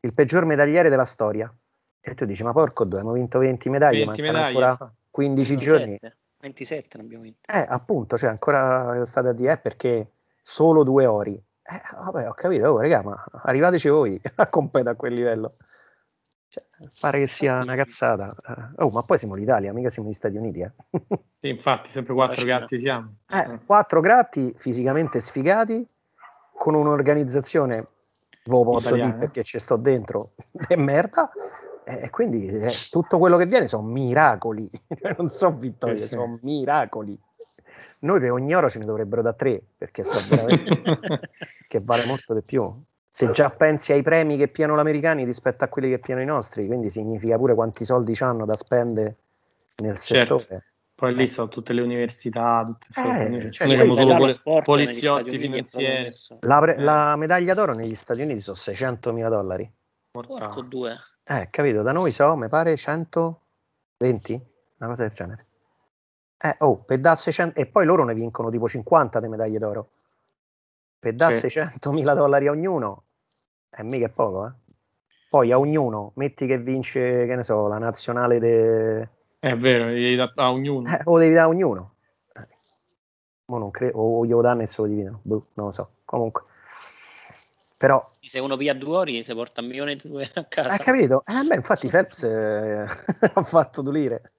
[0.00, 1.52] il peggior medagliere della storia.
[2.00, 4.64] E tu dici, ma porco due, abbiamo vinto 20 medaglie, 20 mancano medaglie.
[4.64, 4.92] ancora fa.
[5.10, 6.16] 15 No, giorni, 27.
[6.40, 7.50] 27 ne abbiamo vinti.
[7.50, 11.34] Eh, appunto, cioè ancora state a dire eh, perché solo due ori.
[11.34, 15.56] Eh, vabbè, ho capito, oh, raga, ma arrivateci voi a competere a quel livello.
[16.48, 16.62] Cioè,
[17.00, 18.34] pare che sia una cazzata.
[18.46, 20.70] Eh, Oh, ma poi siamo l'Italia, mica siamo gli Stati Uniti, eh.
[21.40, 23.16] Sì, infatti, sempre quattro gatti siamo.
[23.28, 25.86] Eh, quattro gratti fisicamente sfigati
[26.56, 29.12] con un'organizzazione ve lo posso Italiana.
[29.12, 30.32] dire perché ci sto dentro
[30.68, 31.30] e merda
[31.88, 34.68] e quindi eh, tutto quello che viene sono miracoli
[35.16, 36.08] non sono vittorie, Eh sì.
[36.08, 37.16] sono miracoli
[38.00, 41.30] noi per ogni oro ce ne dovrebbero da tre perché so veramente
[41.68, 42.72] che vale molto di più
[43.08, 46.26] se già pensi ai premi che piano gli americani rispetto a quelli che piano i
[46.26, 49.16] nostri quindi significa pure quanti soldi hanno da spendere
[49.76, 50.38] nel Certo.
[50.40, 50.64] settore
[50.96, 53.28] Poi lì sono tutte le università, tutte Eh.
[53.28, 56.02] Noi, cioè, noi siamo solo negli poliziotti finanzieri.
[56.04, 56.38] messo.
[56.40, 56.80] La, pre- Eh.
[56.82, 59.70] la medaglia d'oro negli Stati Uniti sono 600 mila dollari.
[60.10, 60.96] Porco due.
[61.28, 61.82] Eh, capito?
[61.82, 64.32] Da noi so, mi pare 120,
[64.78, 65.46] una cosa del genere.
[66.38, 69.90] Eh, oh, per da 600, e poi loro ne vincono tipo 50 di medaglie d'oro.
[71.00, 71.40] Per da Sì.
[71.40, 73.04] 600 mila dollari a ognuno,
[73.68, 74.52] è mica poco, eh.
[75.28, 79.08] Poi a ognuno, metti che vince, che ne so, la nazionale de...
[79.40, 80.88] È vero, gli dà a ognuno.
[80.88, 81.94] Eh, lo devi dare a ognuno.
[82.34, 82.46] Eh.
[83.46, 85.90] Mo non credo, o glielo danno e se lo dividono, boh, non lo so.
[86.04, 86.42] Comunque.
[87.86, 90.70] Però Se uno piglia due ori, si porta un milione e due a casa.
[90.70, 91.22] Hai capito?
[91.24, 92.84] Eh, beh, infatti Phelps eh,
[93.32, 94.32] ha fatto due lire.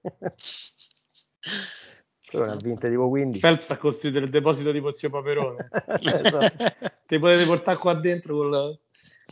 [2.28, 3.40] Quello ne ha vinte tipo 15.
[3.40, 5.66] Phelps ha costruito il deposito di Pozio Paperone.
[6.02, 6.64] Esatto.
[7.06, 8.78] Ti potete portare qua dentro col,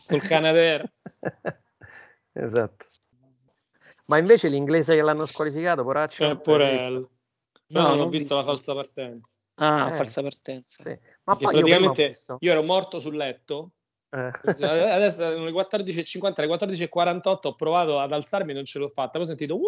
[0.06, 0.90] col Canadair.
[2.32, 2.86] esatto.
[4.06, 6.26] Ma invece l'inglese che l'hanno squalificato, poraccio?
[6.34, 6.56] Visto?
[6.56, 7.08] No,
[7.66, 8.72] No, non ho visto ho la visto.
[8.72, 9.38] falsa partenza.
[9.56, 9.94] Ah, Eh.
[9.96, 10.82] falsa partenza.
[10.82, 10.98] Sì.
[11.24, 13.72] Ma poi io praticamente visto- io ero morto sul letto.
[14.10, 14.30] Eh.
[14.44, 19.18] Adesso erano le 14.50, alle 14.48 ho provato ad alzarmi e non ce l'ho fatta.
[19.18, 19.58] Poi ho sentito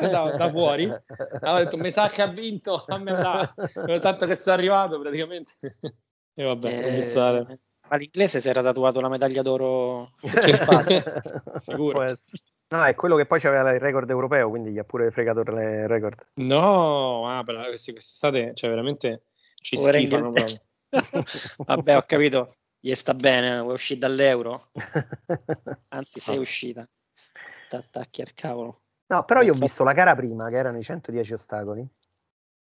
[0.00, 0.84] da, da fuori.
[0.84, 3.54] Allora ho detto, mi sa che ha vinto, fammi là.
[4.00, 5.52] Tanto che sono arrivato praticamente.
[6.34, 10.12] E vabbè, Eh, la- ma l'inglese si era tatuato la medaglia d'oro.
[10.20, 11.04] Che fate?
[11.58, 12.06] Sicuro.
[12.68, 15.86] No, è quello che poi aveva il record europeo, quindi gli ha pure fregato il
[15.86, 16.26] record.
[16.34, 19.24] No, ah, però quest'estate, cioè veramente
[19.56, 20.60] ci Ora schifano proprio.
[21.58, 22.56] Vabbè, ho capito.
[22.84, 24.66] Gli sta bene, vuoi uscire dall'euro?
[25.88, 26.86] Anzi, sei uscita.
[27.70, 28.82] T'attacchi al cavolo.
[29.06, 31.88] No, però io ho visto la gara prima, che erano i 110 ostacoli,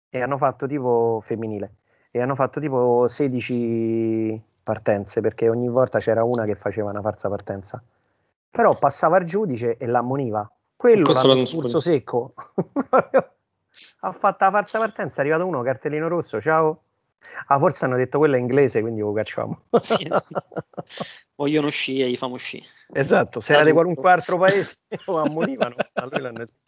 [0.10, 1.74] e hanno fatto tipo femminile,
[2.10, 7.28] e hanno fatto tipo 16 partenze, perché ogni volta c'era una che faceva una falsa
[7.28, 7.84] partenza.
[8.50, 10.50] Però passava il giudice e l'ammoniva.
[10.74, 12.34] Quello l'hanno espulso secco.
[14.00, 16.84] ha fatto la falsa partenza, è arrivato uno, cartellino rosso, ciao.
[17.48, 19.64] Ah, forse hanno detto quello è inglese, quindi lo cacciamo.
[19.82, 20.36] Sì, sì.
[21.36, 22.66] Vogliono uscire, gli famo uscire.
[22.94, 25.76] esatto, se era di qualunque altro paese lo ammonivano.
[25.94, 26.08] Tra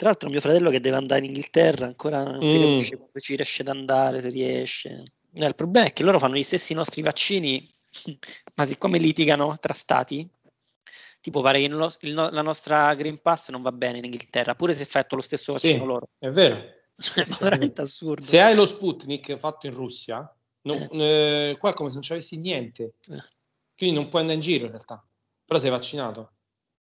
[0.09, 2.61] l'altro, mio fratello che deve andare in Inghilterra ancora non si Mm.
[2.61, 5.03] capisce quando ci riesce ad andare, se riesce.
[5.33, 7.69] Eh, il problema è che loro fanno gli stessi nostri vaccini,
[8.55, 10.27] ma siccome litigano tra stati,
[11.21, 14.05] tipo pare che il no- il no- la nostra Green Pass non va bene in
[14.05, 15.69] Inghilterra, pure se fatto lo stesso Sì.
[15.69, 16.09] vaccino loro.
[16.17, 16.55] È vero.
[17.27, 18.25] Ma veramente assurdo.
[18.25, 20.33] Se hai lo Sputnik fatto in Russia,
[20.65, 21.49] non- Eh.
[21.51, 22.95] eh, qua è come se non ci avessi niente.
[23.09, 23.23] Eh.
[23.77, 25.03] Quindi non puoi andare in giro in realtà.
[25.45, 26.31] Però sei vaccinato.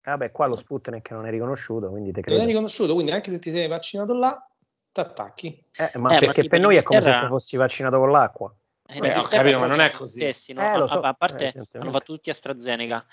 [0.03, 2.41] Vabbè, qua lo Sputnik non è riconosciuto, quindi te Non credo.
[2.43, 4.47] è riconosciuto, quindi anche se ti sei vaccinato là,
[4.91, 5.65] ti attacchi.
[5.73, 8.09] Eh, ma Eh, ma perché tipo per noi è come se tu fossi vaccinato con
[8.11, 8.55] l'acqua.
[8.89, 10.19] Eh, Beh, ho capito, ma non è così.
[10.19, 10.61] Stessi, no?
[10.61, 10.99] Eh, so.
[11.01, 13.05] a parte Eh, hanno fatto tutti AstraZeneca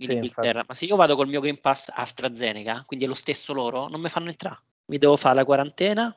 [0.00, 0.66] in Sì, Inghilterra, infatti.
[0.68, 4.00] ma se io vado col mio Green Pass AstraZeneca, quindi è lo stesso loro, non
[4.02, 4.60] mi fanno entrare.
[4.88, 6.14] Mi devo fare la quarantena.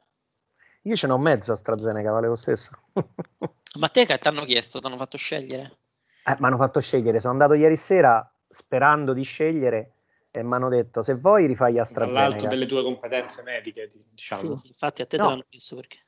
[0.83, 2.71] Io ce n'ho mezzo AstraZeneca, vale lo stesso.
[3.79, 5.77] Ma te che ti hanno chiesto, ti hanno fatto scegliere?
[6.25, 7.19] Eh, mi hanno fatto scegliere.
[7.19, 9.93] Sono andato ieri sera sperando di scegliere
[10.31, 12.19] e mi hanno detto se vuoi rifai Tra AstraZeneca.
[12.27, 14.55] l'altro delle tue competenze mediche, diciamo.
[14.55, 15.23] Sì, sì, infatti a te No.
[15.23, 15.99] te l'hanno chiesto perché.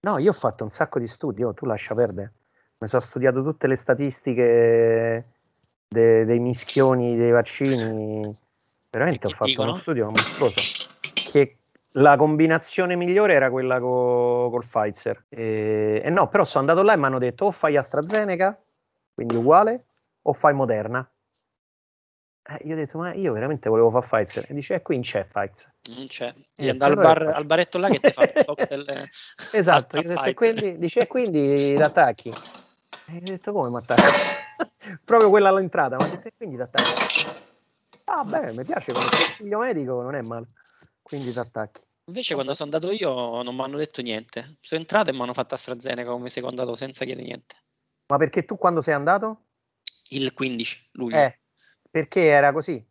[0.00, 2.32] No, io ho fatto un sacco di studi, oh, tu lascia perdere.
[2.78, 5.32] Mi sono studiato tutte le statistiche
[5.88, 8.36] de- dei mischioni dei vaccini.
[8.90, 9.70] Veramente ho fatto dicono?
[9.70, 10.60] uno studio mostruoso.
[11.30, 11.56] Che
[11.98, 15.26] la combinazione migliore era quella co- col Pfizer.
[15.28, 18.58] E, e no, però sono andato là e mi hanno detto o fai AstraZeneca,
[19.14, 19.86] quindi uguale,
[20.22, 21.08] o fai Moderna.
[22.50, 24.46] Eh, io ho detto, ma io veramente volevo fare Pfizer.
[24.48, 25.74] E dice, e qui non c'è Pfizer.
[25.96, 26.28] Non c'è.
[26.28, 28.88] Eh, Devi andare al, bar, al baretto là che ti fa il cocktail.
[28.88, 29.08] eh,
[29.50, 32.28] Esatto, detto, e quindi, dice, e quindi l'attacchi?
[32.30, 34.18] E ho detto, come mi attacchi?
[35.04, 36.94] Proprio quella all'entrata, ma detto, e quindi t'attacchi?
[38.06, 40.48] Ah, beh, mi piace come consiglio medico, non è male.
[41.02, 41.82] Quindi t'attacchi.
[42.08, 44.56] Invece quando sono andato io non mi hanno detto niente.
[44.60, 47.54] Sono entrato e mi hanno fatto AstraZeneca come secondo dato senza chiedere niente.
[48.06, 49.48] Ma perché tu quando sei andato?
[50.08, 51.18] Il 15 luglio.
[51.18, 51.40] Eh,
[51.90, 52.82] perché era così?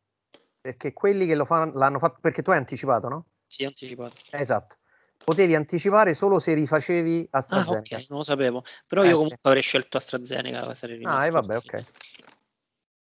[0.62, 3.26] Perché quelli che lo fanno, l'hanno fatto, perché tu hai anticipato, no?
[3.48, 4.16] Sì, anticipato.
[4.32, 4.78] Esatto.
[5.24, 7.98] potevi anticipare solo se rifacevi Ah, AstraZeneca.
[7.98, 8.64] ok, non lo sapevo.
[8.86, 9.16] Però Eh, io sì.
[9.16, 10.76] comunque avrei scelto AstraZeneca.
[10.76, 11.68] sarei Ah, e vabbè, così.
[11.70, 11.84] ok.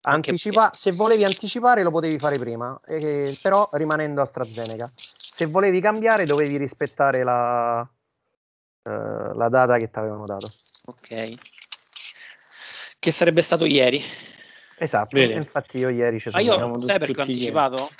[0.02, 4.90] Anticipa- perché- se volevi anticipare lo potevi fare prima, eh, però rimanendo AstraZeneca.
[4.94, 7.80] Se volevi cambiare dovevi rispettare la,
[8.82, 10.52] eh, la data che ti avevano dato.
[10.86, 11.34] Ok.
[12.98, 14.02] Che sarebbe stato ieri.
[14.78, 15.34] Esatto, Vedi?
[15.34, 16.68] infatti io ieri ci Ma sono io, stato.
[16.68, 17.32] siamo sai perché ho ieri.
[17.32, 17.90] anticipato?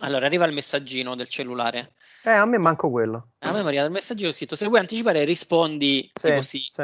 [0.00, 1.92] Allora, arriva il messaggino del cellulare.
[2.22, 3.32] Eh, a me manco quello.
[3.40, 6.58] A me mi arriva il messaggino ho scritto: Se vuoi anticipare, rispondi Sì, tipo sì.
[6.72, 6.82] sì,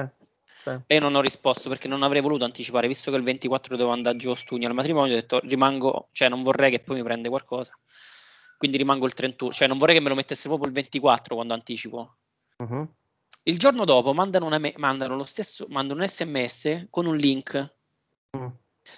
[0.59, 0.77] sì.
[0.87, 4.17] E non ho risposto perché non avrei voluto anticipare, visto che il 24 devo andare
[4.17, 5.13] giù a Stugno al matrimonio.
[5.13, 7.79] Ho detto rimango, cioè non vorrei che poi mi prende qualcosa.
[8.57, 11.55] Quindi rimango il 31, cioè non vorrei che me lo mettesse proprio il 24 quando
[11.55, 12.17] anticipo.
[12.57, 12.93] Mhm.
[13.45, 17.77] Il giorno dopo mandano, una me- mandano lo stesso, mandano un sms con un link
[18.37, 18.49] Mm.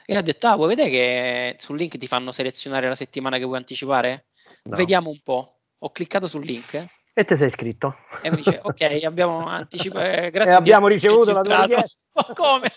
[0.06, 3.44] e ha detto: Ah, vuoi vedere che sul link ti fanno selezionare la settimana che
[3.44, 4.28] vuoi anticipare?
[4.64, 4.76] No.
[4.76, 5.60] Vediamo un po'.
[5.78, 7.96] Ho cliccato sul link E te sei iscritto.
[8.22, 10.00] e mi dice: Ok, abbiamo anticipato.
[10.30, 11.98] Grazie E abbiamo ricevuto la tua registrato." richiesta.
[12.12, 12.72] Ma come?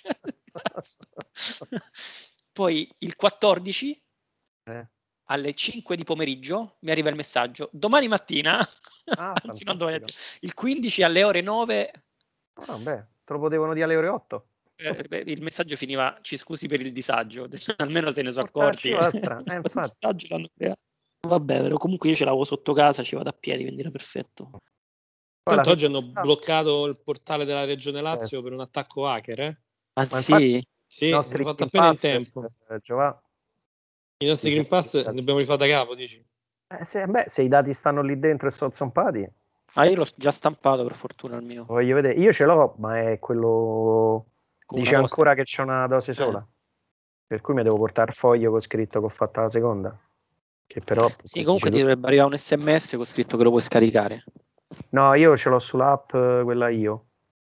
[2.52, 4.04] Poi il 14
[4.66, 4.88] Eh.
[5.26, 7.70] alle 5 di pomeriggio mi arriva il messaggio.
[7.72, 8.60] Domani mattina,
[9.16, 10.00] Ah, anzi, non domani
[10.42, 11.92] il 15 alle ore 9
[12.68, 14.48] Ah, beh, te lo potevano dire alle ore 8.
[14.76, 18.90] eh, beh, il messaggio finiva ci scusi per il disagio almeno se ne sono accorti
[18.90, 19.96] eh, infatti.
[19.98, 20.82] disagio l'hanno creato.
[21.28, 24.52] Vabbè però comunque io ce l'avevo sotto casa ci vado a piedi quindi era perfetto
[25.44, 26.22] Tanto oggi hanno Ah.
[26.22, 28.44] bloccato il portale della Regione Lazio Eh, sì.
[28.48, 29.46] per un attacco hacker, eh?
[29.48, 29.58] ma,
[29.96, 32.46] Ma sì Sì, nostri fatto appena in tempo.
[32.70, 32.80] eh,
[34.20, 36.26] I nostri Green Pass li abbiamo rifatti da capo, dici?
[36.68, 39.28] Eh, se, beh, se i dati stanno lì dentro e sono zompati,
[39.74, 42.14] ah io l'ho già stampato per fortuna il mio voglio vedere.
[42.20, 44.28] Io ce l'ho, ma è quello.
[44.66, 46.48] Con Dice ancora che c'è una dose sola.
[47.28, 50.00] Per cui mi devo portare il foglio con scritto che ho fatto la seconda.
[50.66, 51.08] Che però.
[51.24, 54.24] sì comunque ti dovrebbe arrivare un sms con scritto che lo puoi scaricare
[54.90, 57.06] No, io ce l'ho sull'app, eh, quella io.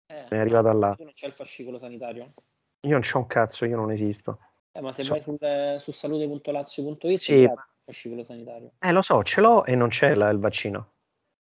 [0.07, 0.93] eh, è arrivata là.
[0.95, 2.33] tu non c'è il fascicolo sanitario
[2.81, 4.39] Io non c'ho un cazzo, io non esisto.
[4.73, 7.33] eh, ma se So- vai sul, su salute.lazio.it Sì.
[7.35, 10.39] è gratis il fascicolo sanitario Eh, lo so, ce l'ho e non c'è la- il
[10.39, 10.91] vaccino.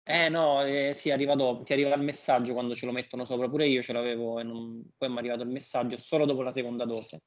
[0.09, 3.49] Eh no, eh, sì, arriva dopo, ti arriva il messaggio quando ce lo mettono sopra,
[3.49, 6.53] pure io ce l'avevo e non- poi mi è arrivato il messaggio solo dopo la
[6.53, 7.23] seconda dose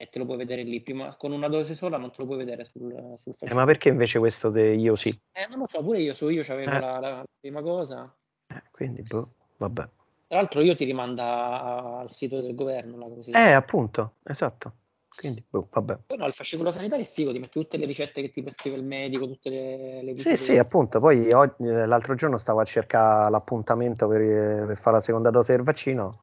[0.00, 2.38] e te lo puoi vedere lì, prima con una dose sola non te lo puoi
[2.38, 5.08] vedere sul, sul Eh, ma perché invece questo de- io sì?
[5.32, 6.78] Eh, non lo so, pure io su io c'avevo Eh.
[6.78, 8.16] la, la prima cosa.
[8.46, 9.88] Eh, quindi, boh, vabbè.
[10.28, 13.32] Tra l'altro io ti rimanda al sito del governo, la così.
[13.32, 14.72] Eh, appunto, esatto.
[15.08, 15.98] Quindi, boh, vabbè.
[16.06, 18.76] Poi no, il fascicolo sanitario è figo, ti metti tutte le ricette che ti prescrive
[18.76, 21.00] il medico, tutte le, le Sì, sì, appunto.
[21.00, 25.30] Poi oggi- eh, l'altro giorno stavo a cercare l'appuntamento per, eh, per fare la seconda
[25.30, 26.22] dose del vaccino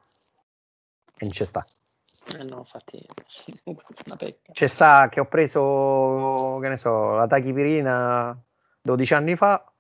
[1.18, 1.66] e non c'è sta.
[2.34, 3.06] Eh no, infatti,
[3.66, 4.52] una pecca.
[4.52, 8.44] C'è sta che ho preso, che ne so, la tachipirina
[8.82, 9.72] 12 anni fa,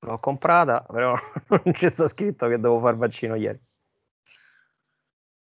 [0.00, 1.14] l'ho comprata, però
[1.48, 3.60] non c'è sta scritto che devo fare il vaccino ieri.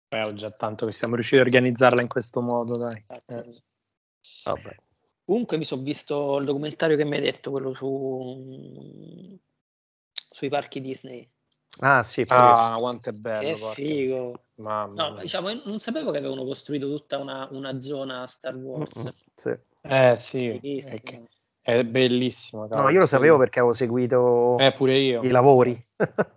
[0.08, 3.04] Beh, ho già tanto che siamo riusciti a organizzarla in questo modo, dai.
[3.26, 3.62] Eh.
[4.44, 4.76] Vabbè.
[5.24, 9.38] Comunque mi sono visto il documentario che mi hai detto, quello su
[10.30, 11.28] sui parchi Disney.
[11.80, 12.24] Ah, sì.
[12.28, 14.42] Ah, quanto è bello, che porca figo.
[14.56, 15.22] Mamma No, mia.
[15.22, 19.04] diciamo, io non sapevo che avevano costruito tutta una, una zona Star Wars.
[19.04, 19.56] Mm, sì.
[19.82, 21.28] Eh sì, è, che-
[21.60, 22.66] è bellissimo.
[22.66, 25.22] No, io lo sapevo perché avevo seguito Eh, pure io.
[25.22, 25.86] i lavori.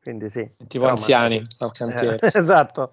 [0.00, 0.48] Quindi sì.
[0.68, 2.18] Tipo Però, anziani ma- al cantiere.
[2.20, 2.90] Eh, esatto.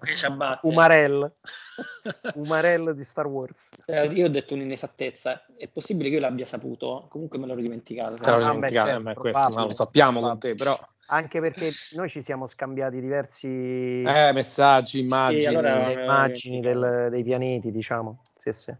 [0.62, 1.30] Umarell.
[2.34, 3.68] Umarell di Star Wars.
[3.84, 5.44] Eh, Io ho detto un'inesattezza.
[5.56, 7.06] È possibile che io l'abbia saputo?
[7.10, 8.14] Comunque me l'ero dimenticato.
[8.14, 10.78] Te l'ho Ah, beh, dimenticato, certo, eh, ma questo ma lo sappiamo con te, però.
[11.12, 15.44] Anche perché noi ci siamo scambiati diversi Eh, messaggi, immagini.
[15.46, 18.22] allora- le immagini del- dei pianeti, diciamo.
[18.38, 18.74] Sì, sì.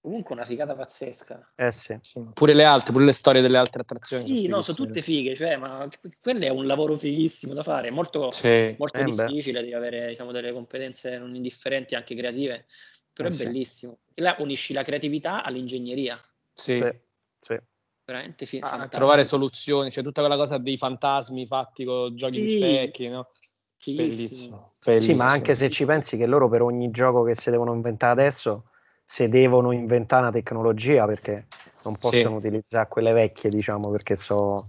[0.00, 1.52] Comunque una figata pazzesca.
[1.56, 1.96] Eh sì.
[2.00, 4.24] Sì, Pure le altre, pure le storie delle altre attrazioni.
[4.24, 5.88] Sì, no, sono tutte fighe, cioè, ma
[6.20, 8.74] quello è un lavoro fighissimo da fare, molto, Sì.
[8.78, 9.10] molto Eh, beh.
[9.10, 12.64] difficile, devi avere diciamo, delle competenze non indifferenti, anche creative,
[13.12, 13.44] però Eh, è sì.
[13.44, 13.98] bellissimo.
[14.14, 16.20] E là unisci la creatività all'ingegneria,
[16.54, 16.76] Sì.
[16.78, 17.00] Sì,
[17.38, 17.58] sì.
[18.04, 22.48] Veramente fi- Ah, trovare soluzioni, c'è tutta quella cosa dei fantasmi fatti con giochi di
[22.48, 22.56] Sì.
[22.58, 23.30] specchi, no?
[23.76, 24.06] Fighissimo.
[24.06, 24.72] Bellissimo.
[24.78, 25.16] Sì, bellissimo.
[25.16, 28.64] ma anche se ci pensi che loro per ogni gioco che si devono inventare adesso,
[29.04, 31.46] se devono inventare una tecnologia perché
[31.82, 32.08] non Sì.
[32.10, 34.68] possono utilizzare quelle vecchie, diciamo, perché so,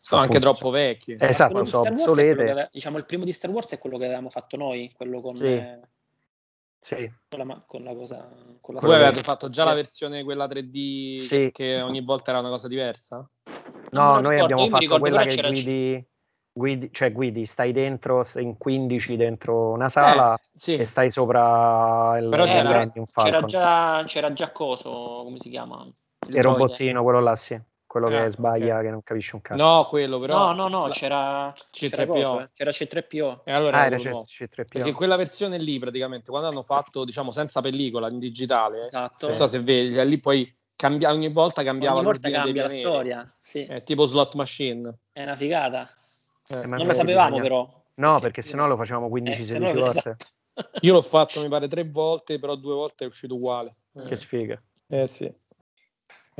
[0.00, 1.12] sono anche appunto, troppo vecchi.
[1.12, 2.44] Eh, esatto, di sono obsolete.
[2.44, 5.20] che ave- diciamo, il primo di Star Wars è quello che avevamo fatto noi, quello
[5.20, 5.44] con, Sì.
[5.44, 5.80] eh,
[6.80, 8.28] Sì, con la, con la cosa...
[8.60, 11.50] Con la Voi che- fatto già la versione quella 3D Sì.
[11.52, 13.28] che ogni volta era una cosa diversa?
[13.90, 16.06] No, noi ricordo, abbiamo fatto quella che guidi,
[16.52, 20.76] guidi, cioè guidi, stai dentro sei in 15 dentro una sala Eh, sì.
[20.76, 24.90] e stai sopra il Però c'era- C'era già, c'era già coso,
[25.24, 25.86] come si chiama?
[26.28, 27.58] il robottino, quello là, sì.
[27.88, 28.82] Quello Ah, che sbaglia, ok.
[28.82, 29.60] che non capisce un cazzo.
[29.62, 30.38] No, quello però.
[30.38, 32.06] No, no, no, la- c'era c'era, C3PO.
[32.06, 33.40] coso, eh, c'era C3PO.
[33.44, 34.24] E allora ah, era era quello nuovo.
[34.26, 34.64] C- C3PO.
[34.68, 39.26] Perché quella versione lì, praticamente, quando hanno fatto, diciamo, senza pellicola, in digitale, Esatto.
[39.26, 42.68] non so se vedi, cioè, lì poi cambia, ogni volta cambiava Ogni volta cambia la
[42.70, 43.34] storia.
[43.40, 44.98] Sì, È tipo slot machine.
[45.10, 45.88] è una figata.
[46.50, 47.82] Eh, non perché lo sapevamo bisogna- però.
[47.94, 49.98] No, perché sennò lo facevamo 15-16 Eh, se no- volte.
[49.98, 50.26] esatto.
[50.82, 53.74] Io l'ho fatto, mi pare, tre volte, però due volte è uscito uguale.
[54.06, 54.60] Che sfiga.
[54.88, 55.32] Eh sì.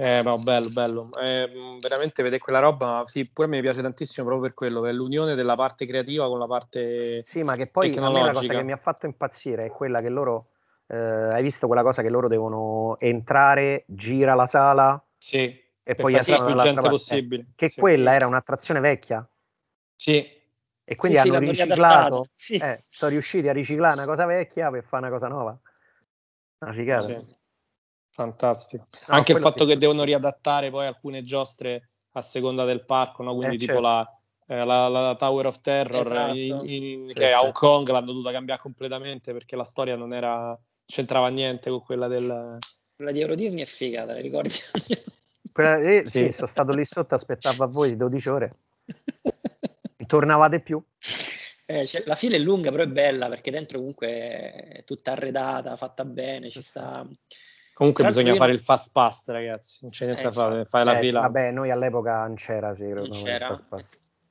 [0.00, 1.10] Eh, no, bello, bello.
[1.20, 4.80] Eh, veramente vedere quella roba, sì, pure a me mi piace tantissimo proprio per quello,
[4.80, 7.24] per l'unione della parte creativa con la parte...
[7.26, 10.00] Sì, ma che poi a me la cosa che mi ha fatto impazzire è quella
[10.00, 10.50] che loro,
[10.86, 15.36] eh, hai visto quella cosa che loro devono entrare, gira la sala Sì,
[15.82, 16.88] e poi far entrano più gente parte.
[16.90, 17.42] possibile.
[17.42, 17.80] Eh, che Sì.
[17.80, 19.28] quella era un'attrazione vecchia
[19.96, 20.24] Sì,
[20.84, 22.28] e quindi Sì, sì, hanno l'hanno riciclato, riadattato.
[22.36, 22.54] Sì.
[22.54, 25.58] eh, sono riusciti a riciclare una cosa vecchia per fare una cosa nuova.
[26.60, 27.08] Una figata.
[27.08, 27.36] sì.
[28.18, 28.88] Fantastico.
[29.06, 29.70] No, Anche il fatto sì.
[29.70, 33.36] che devono riadattare poi alcune giostre a seconda del parco, no?
[33.36, 33.86] quindi Eh, tipo certo.
[33.86, 36.34] la, eh, la- la Tower of Terror Esatto.
[36.36, 37.44] in- in- Sì, che a sì.
[37.44, 42.08] Hong Kong l'hanno dovuta cambiare completamente perché la storia non era c'entrava niente con quella
[42.08, 42.58] del
[42.96, 44.50] Quella di Euro Disney è figa, te la ricordi?
[45.52, 46.24] Quella- eh, Sì.
[46.26, 48.54] sì, sono stato lì sotto, aspettavo a voi 12 ore.
[50.08, 50.82] Tornavate più?
[51.66, 55.76] Eh, cioè, la fila è lunga, però è bella perché dentro comunque è tutta arredata,
[55.76, 57.06] fatta bene, ci sta...
[57.78, 59.78] Comunque Tra bisogna io- fare il fast pass, ragazzi.
[59.82, 60.68] Non c'è niente Eh, da fare, infatti.
[60.70, 61.20] fai la Eh, sì, fila.
[61.20, 63.56] vabbè, noi all'epoca non c'era, sì, Non no, c'era.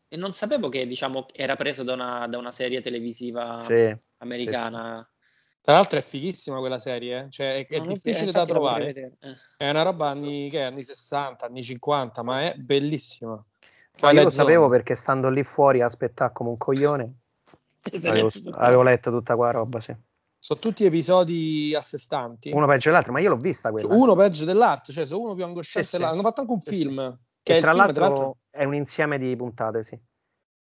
[0.09, 3.95] E non sapevo che, diciamo, era preso da una, da una serie televisiva Sì.
[4.17, 5.09] americana.
[5.61, 7.29] Tra l'altro è fighissima quella serie, eh.
[7.29, 8.89] cioè è, è difficile da la trovare.
[9.19, 9.35] Eh.
[9.55, 13.41] È una roba anni, che è, anni 60, anni 50, ma è bellissima.
[14.01, 17.13] Ma io lo sapevo perché stando lì fuori a aspettare come un coglione,
[18.03, 19.95] avevo, avevo la- letto tutta quella roba, sì.
[20.39, 22.51] Sono tutti episodi a sé stanti.
[22.51, 23.93] Uno peggio dell'altro, ma io l'ho vista quella.
[23.93, 25.97] Uno peggio dell'altro, cioè sono uno più angosciante Sì, sì.
[25.97, 26.19] dell'altro.
[26.19, 26.75] Hanno fatto anche un Sì, sì.
[26.81, 29.83] film, che E è il tra film, l'altro, tra l'altro, è un insieme di puntate,
[29.85, 29.99] sì.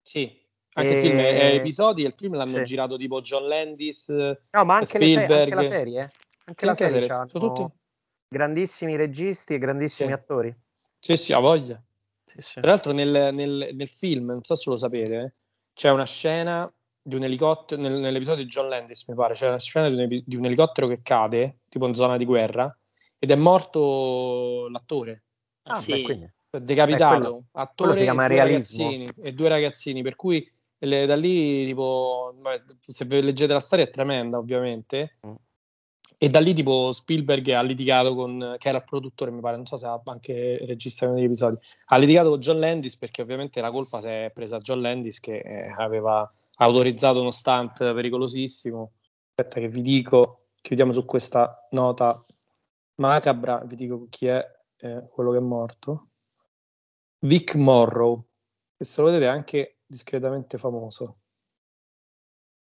[0.02, 0.42] sì,
[0.74, 2.62] anche il E- film è, episodi e il film l'hanno Sì.
[2.64, 5.42] girato tipo John Landis, No, ma anche, le Spielberg.
[5.42, 6.10] anche la serie, eh.
[6.46, 7.28] Anche Sì, la anche la serie, serie.
[7.28, 7.78] Sono tutti-
[8.28, 10.14] grandissimi registi e grandissimi Sì.
[10.14, 10.56] attori.
[10.98, 11.80] Sì, sì, ha voglia.
[12.24, 12.60] Sì, sì.
[12.60, 15.32] Tra l'altro nel, nel- nel film, non so se lo sapete, eh,
[15.74, 16.72] c'è una scena
[17.06, 20.22] di un elicottero, nel- nell'episodio di John Landis mi pare, c'è una scena di un,
[20.24, 22.76] di un elicottero che cade, tipo in zona di guerra,
[23.18, 25.22] ed è morto l'attore,
[25.68, 25.92] Ah, Ah, sì.
[25.92, 26.30] beh, quindi.
[26.50, 28.84] decapitato, Eh, quello- attore quello si e chiama due realismo.
[28.84, 33.84] ragazzini, e due ragazzini, per cui le- da lì tipo, vabbè, se leggete la storia
[33.84, 35.32] è tremenda ovviamente, Mm.
[36.18, 39.66] e da lì tipo Spielberg ha litigato con, che era il produttore mi pare, non
[39.66, 43.60] so se ha anche il regista degli episodi, ha litigato con John Landis perché ovviamente
[43.60, 48.92] la colpa si è presa a John Landis che eh, aveva autorizzato uno stunt pericolosissimo.
[49.28, 52.22] Aspetta che vi dico, chiudiamo su questa nota
[52.96, 54.44] macabra, vi dico chi è
[54.78, 56.08] eh, quello che è morto.
[57.20, 58.24] Vic Morrow,
[58.76, 61.18] che se lo vedete è anche discretamente famoso.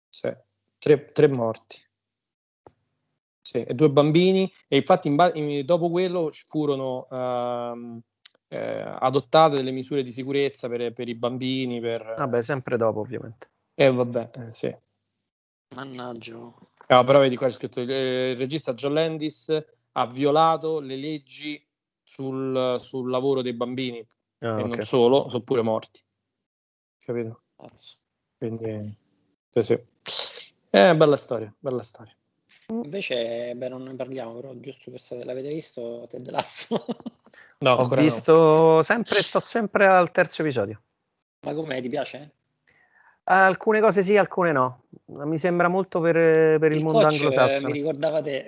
[0.10, 0.32] Sì,
[0.78, 1.78] tre, tre morti.
[3.44, 8.00] Sì, e due bambini, e infatti in ba- in- dopo quello furono ehm,
[8.50, 12.14] eh, adottate delle misure di sicurezza per, per i bambini, per...
[12.18, 13.51] Vabbè, sempre dopo, ovviamente.
[13.74, 14.76] Eh vabbè, eh, sì.
[15.76, 16.54] Mannaggia.
[16.88, 21.66] Ah, però vedi qua c'è scritto eh, il regista John Landis ha violato le leggi
[22.04, 24.06] sul, sul lavoro dei bambini
[24.40, 24.68] Ah, e ok.
[24.68, 26.04] non solo, sono pure morti.
[26.98, 27.44] Capito?
[27.56, 27.98] Cazzo.
[28.38, 28.98] Quindi
[29.52, 29.86] sì, sì.
[30.72, 32.16] Eh, bella storia, bella storia.
[32.68, 36.86] Invece, beh, non ne parliamo, però giusto per sapere, l'avete visto Ted Lasso?
[37.60, 38.08] No, Ho ancora no.
[38.08, 40.82] visto sempre, sto sempre al terzo episodio.
[41.46, 42.34] Ma com'è, ti piace?
[43.24, 44.84] Alcune cose sì, alcune no.
[45.06, 46.16] Mi sembra molto per,
[46.60, 47.72] per il, Il mondo eh, mi anglosassone.
[47.72, 48.46] ricordava te.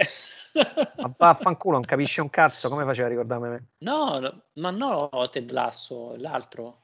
[0.95, 3.67] Ma vaffanculo, non capisce un cazzo, come faceva a ricordarmi me?
[3.79, 6.81] No, no, ma no, Ted Lasso, l'altro.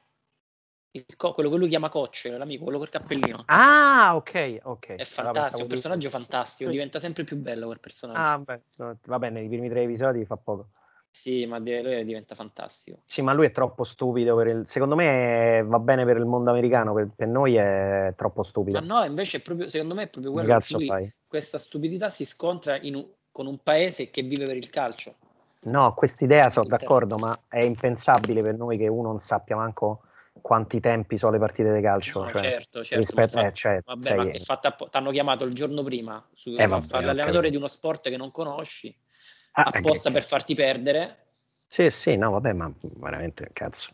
[0.92, 3.44] Il co- quello che lui chiama coach, l'amico, quello col cappellino.
[3.46, 4.86] Ah, ok, ok.
[4.86, 8.30] È fantastico, pensavo un personaggio fantastico, diventa sempre più bello quel personaggio.
[8.30, 10.70] Ah, beh, va bene, nei primi tre episodi fa poco.
[11.10, 13.00] Sì, ma lui diventa fantastico.
[13.04, 14.62] Sì, ma lui è troppo stupido per il...
[14.66, 18.78] Secondo me va bene per il mondo americano, per, per noi è troppo stupido.
[18.78, 21.12] Ma no, invece è proprio, secondo me è proprio Che quello che cazzo lui, fai?
[21.26, 25.14] questa stupidità si scontra in un- con un paese che vive per il calcio.
[25.62, 30.02] No, quest'idea sono d'accordo, ma è impensabile per noi che uno non sappia manco
[30.40, 32.20] quanti tempi sono le partite di calcio.
[32.22, 32.96] No, cioè, certo, certo.
[32.96, 36.50] rispetto- ma fa- eh, cioè, vabbè, ma fatta appo- t'hanno chiamato il giorno prima su,
[36.50, 38.94] Eh, a vabbè, l'allenatore di uno sport che non conosci,
[39.52, 41.16] Ah, apposta eh, per farti perdere.
[41.66, 43.90] Sì, sì, no, vabbè, ma veramente cazzo.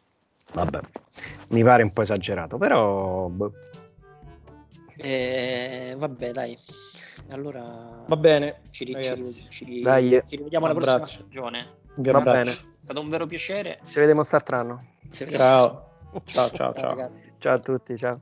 [0.53, 0.81] Vabbè,
[1.49, 3.53] mi pare un po' esagerato, però boh.
[4.97, 6.57] Eh, vabbè, dai.
[7.31, 10.23] Allora Va bene, ci, ri- ci, ri- ci ri- Dai.
[10.27, 11.67] ci rivediamo alla prossima stagione.
[11.95, 12.51] Va bene.
[12.51, 13.81] È stato un vero piacere.
[13.85, 14.57] Ci vediamo st'altro
[15.11, 15.91] Ciao.
[16.25, 17.11] Ciao, ciao, ciao.
[17.39, 18.21] Ciao a tutti, ciao.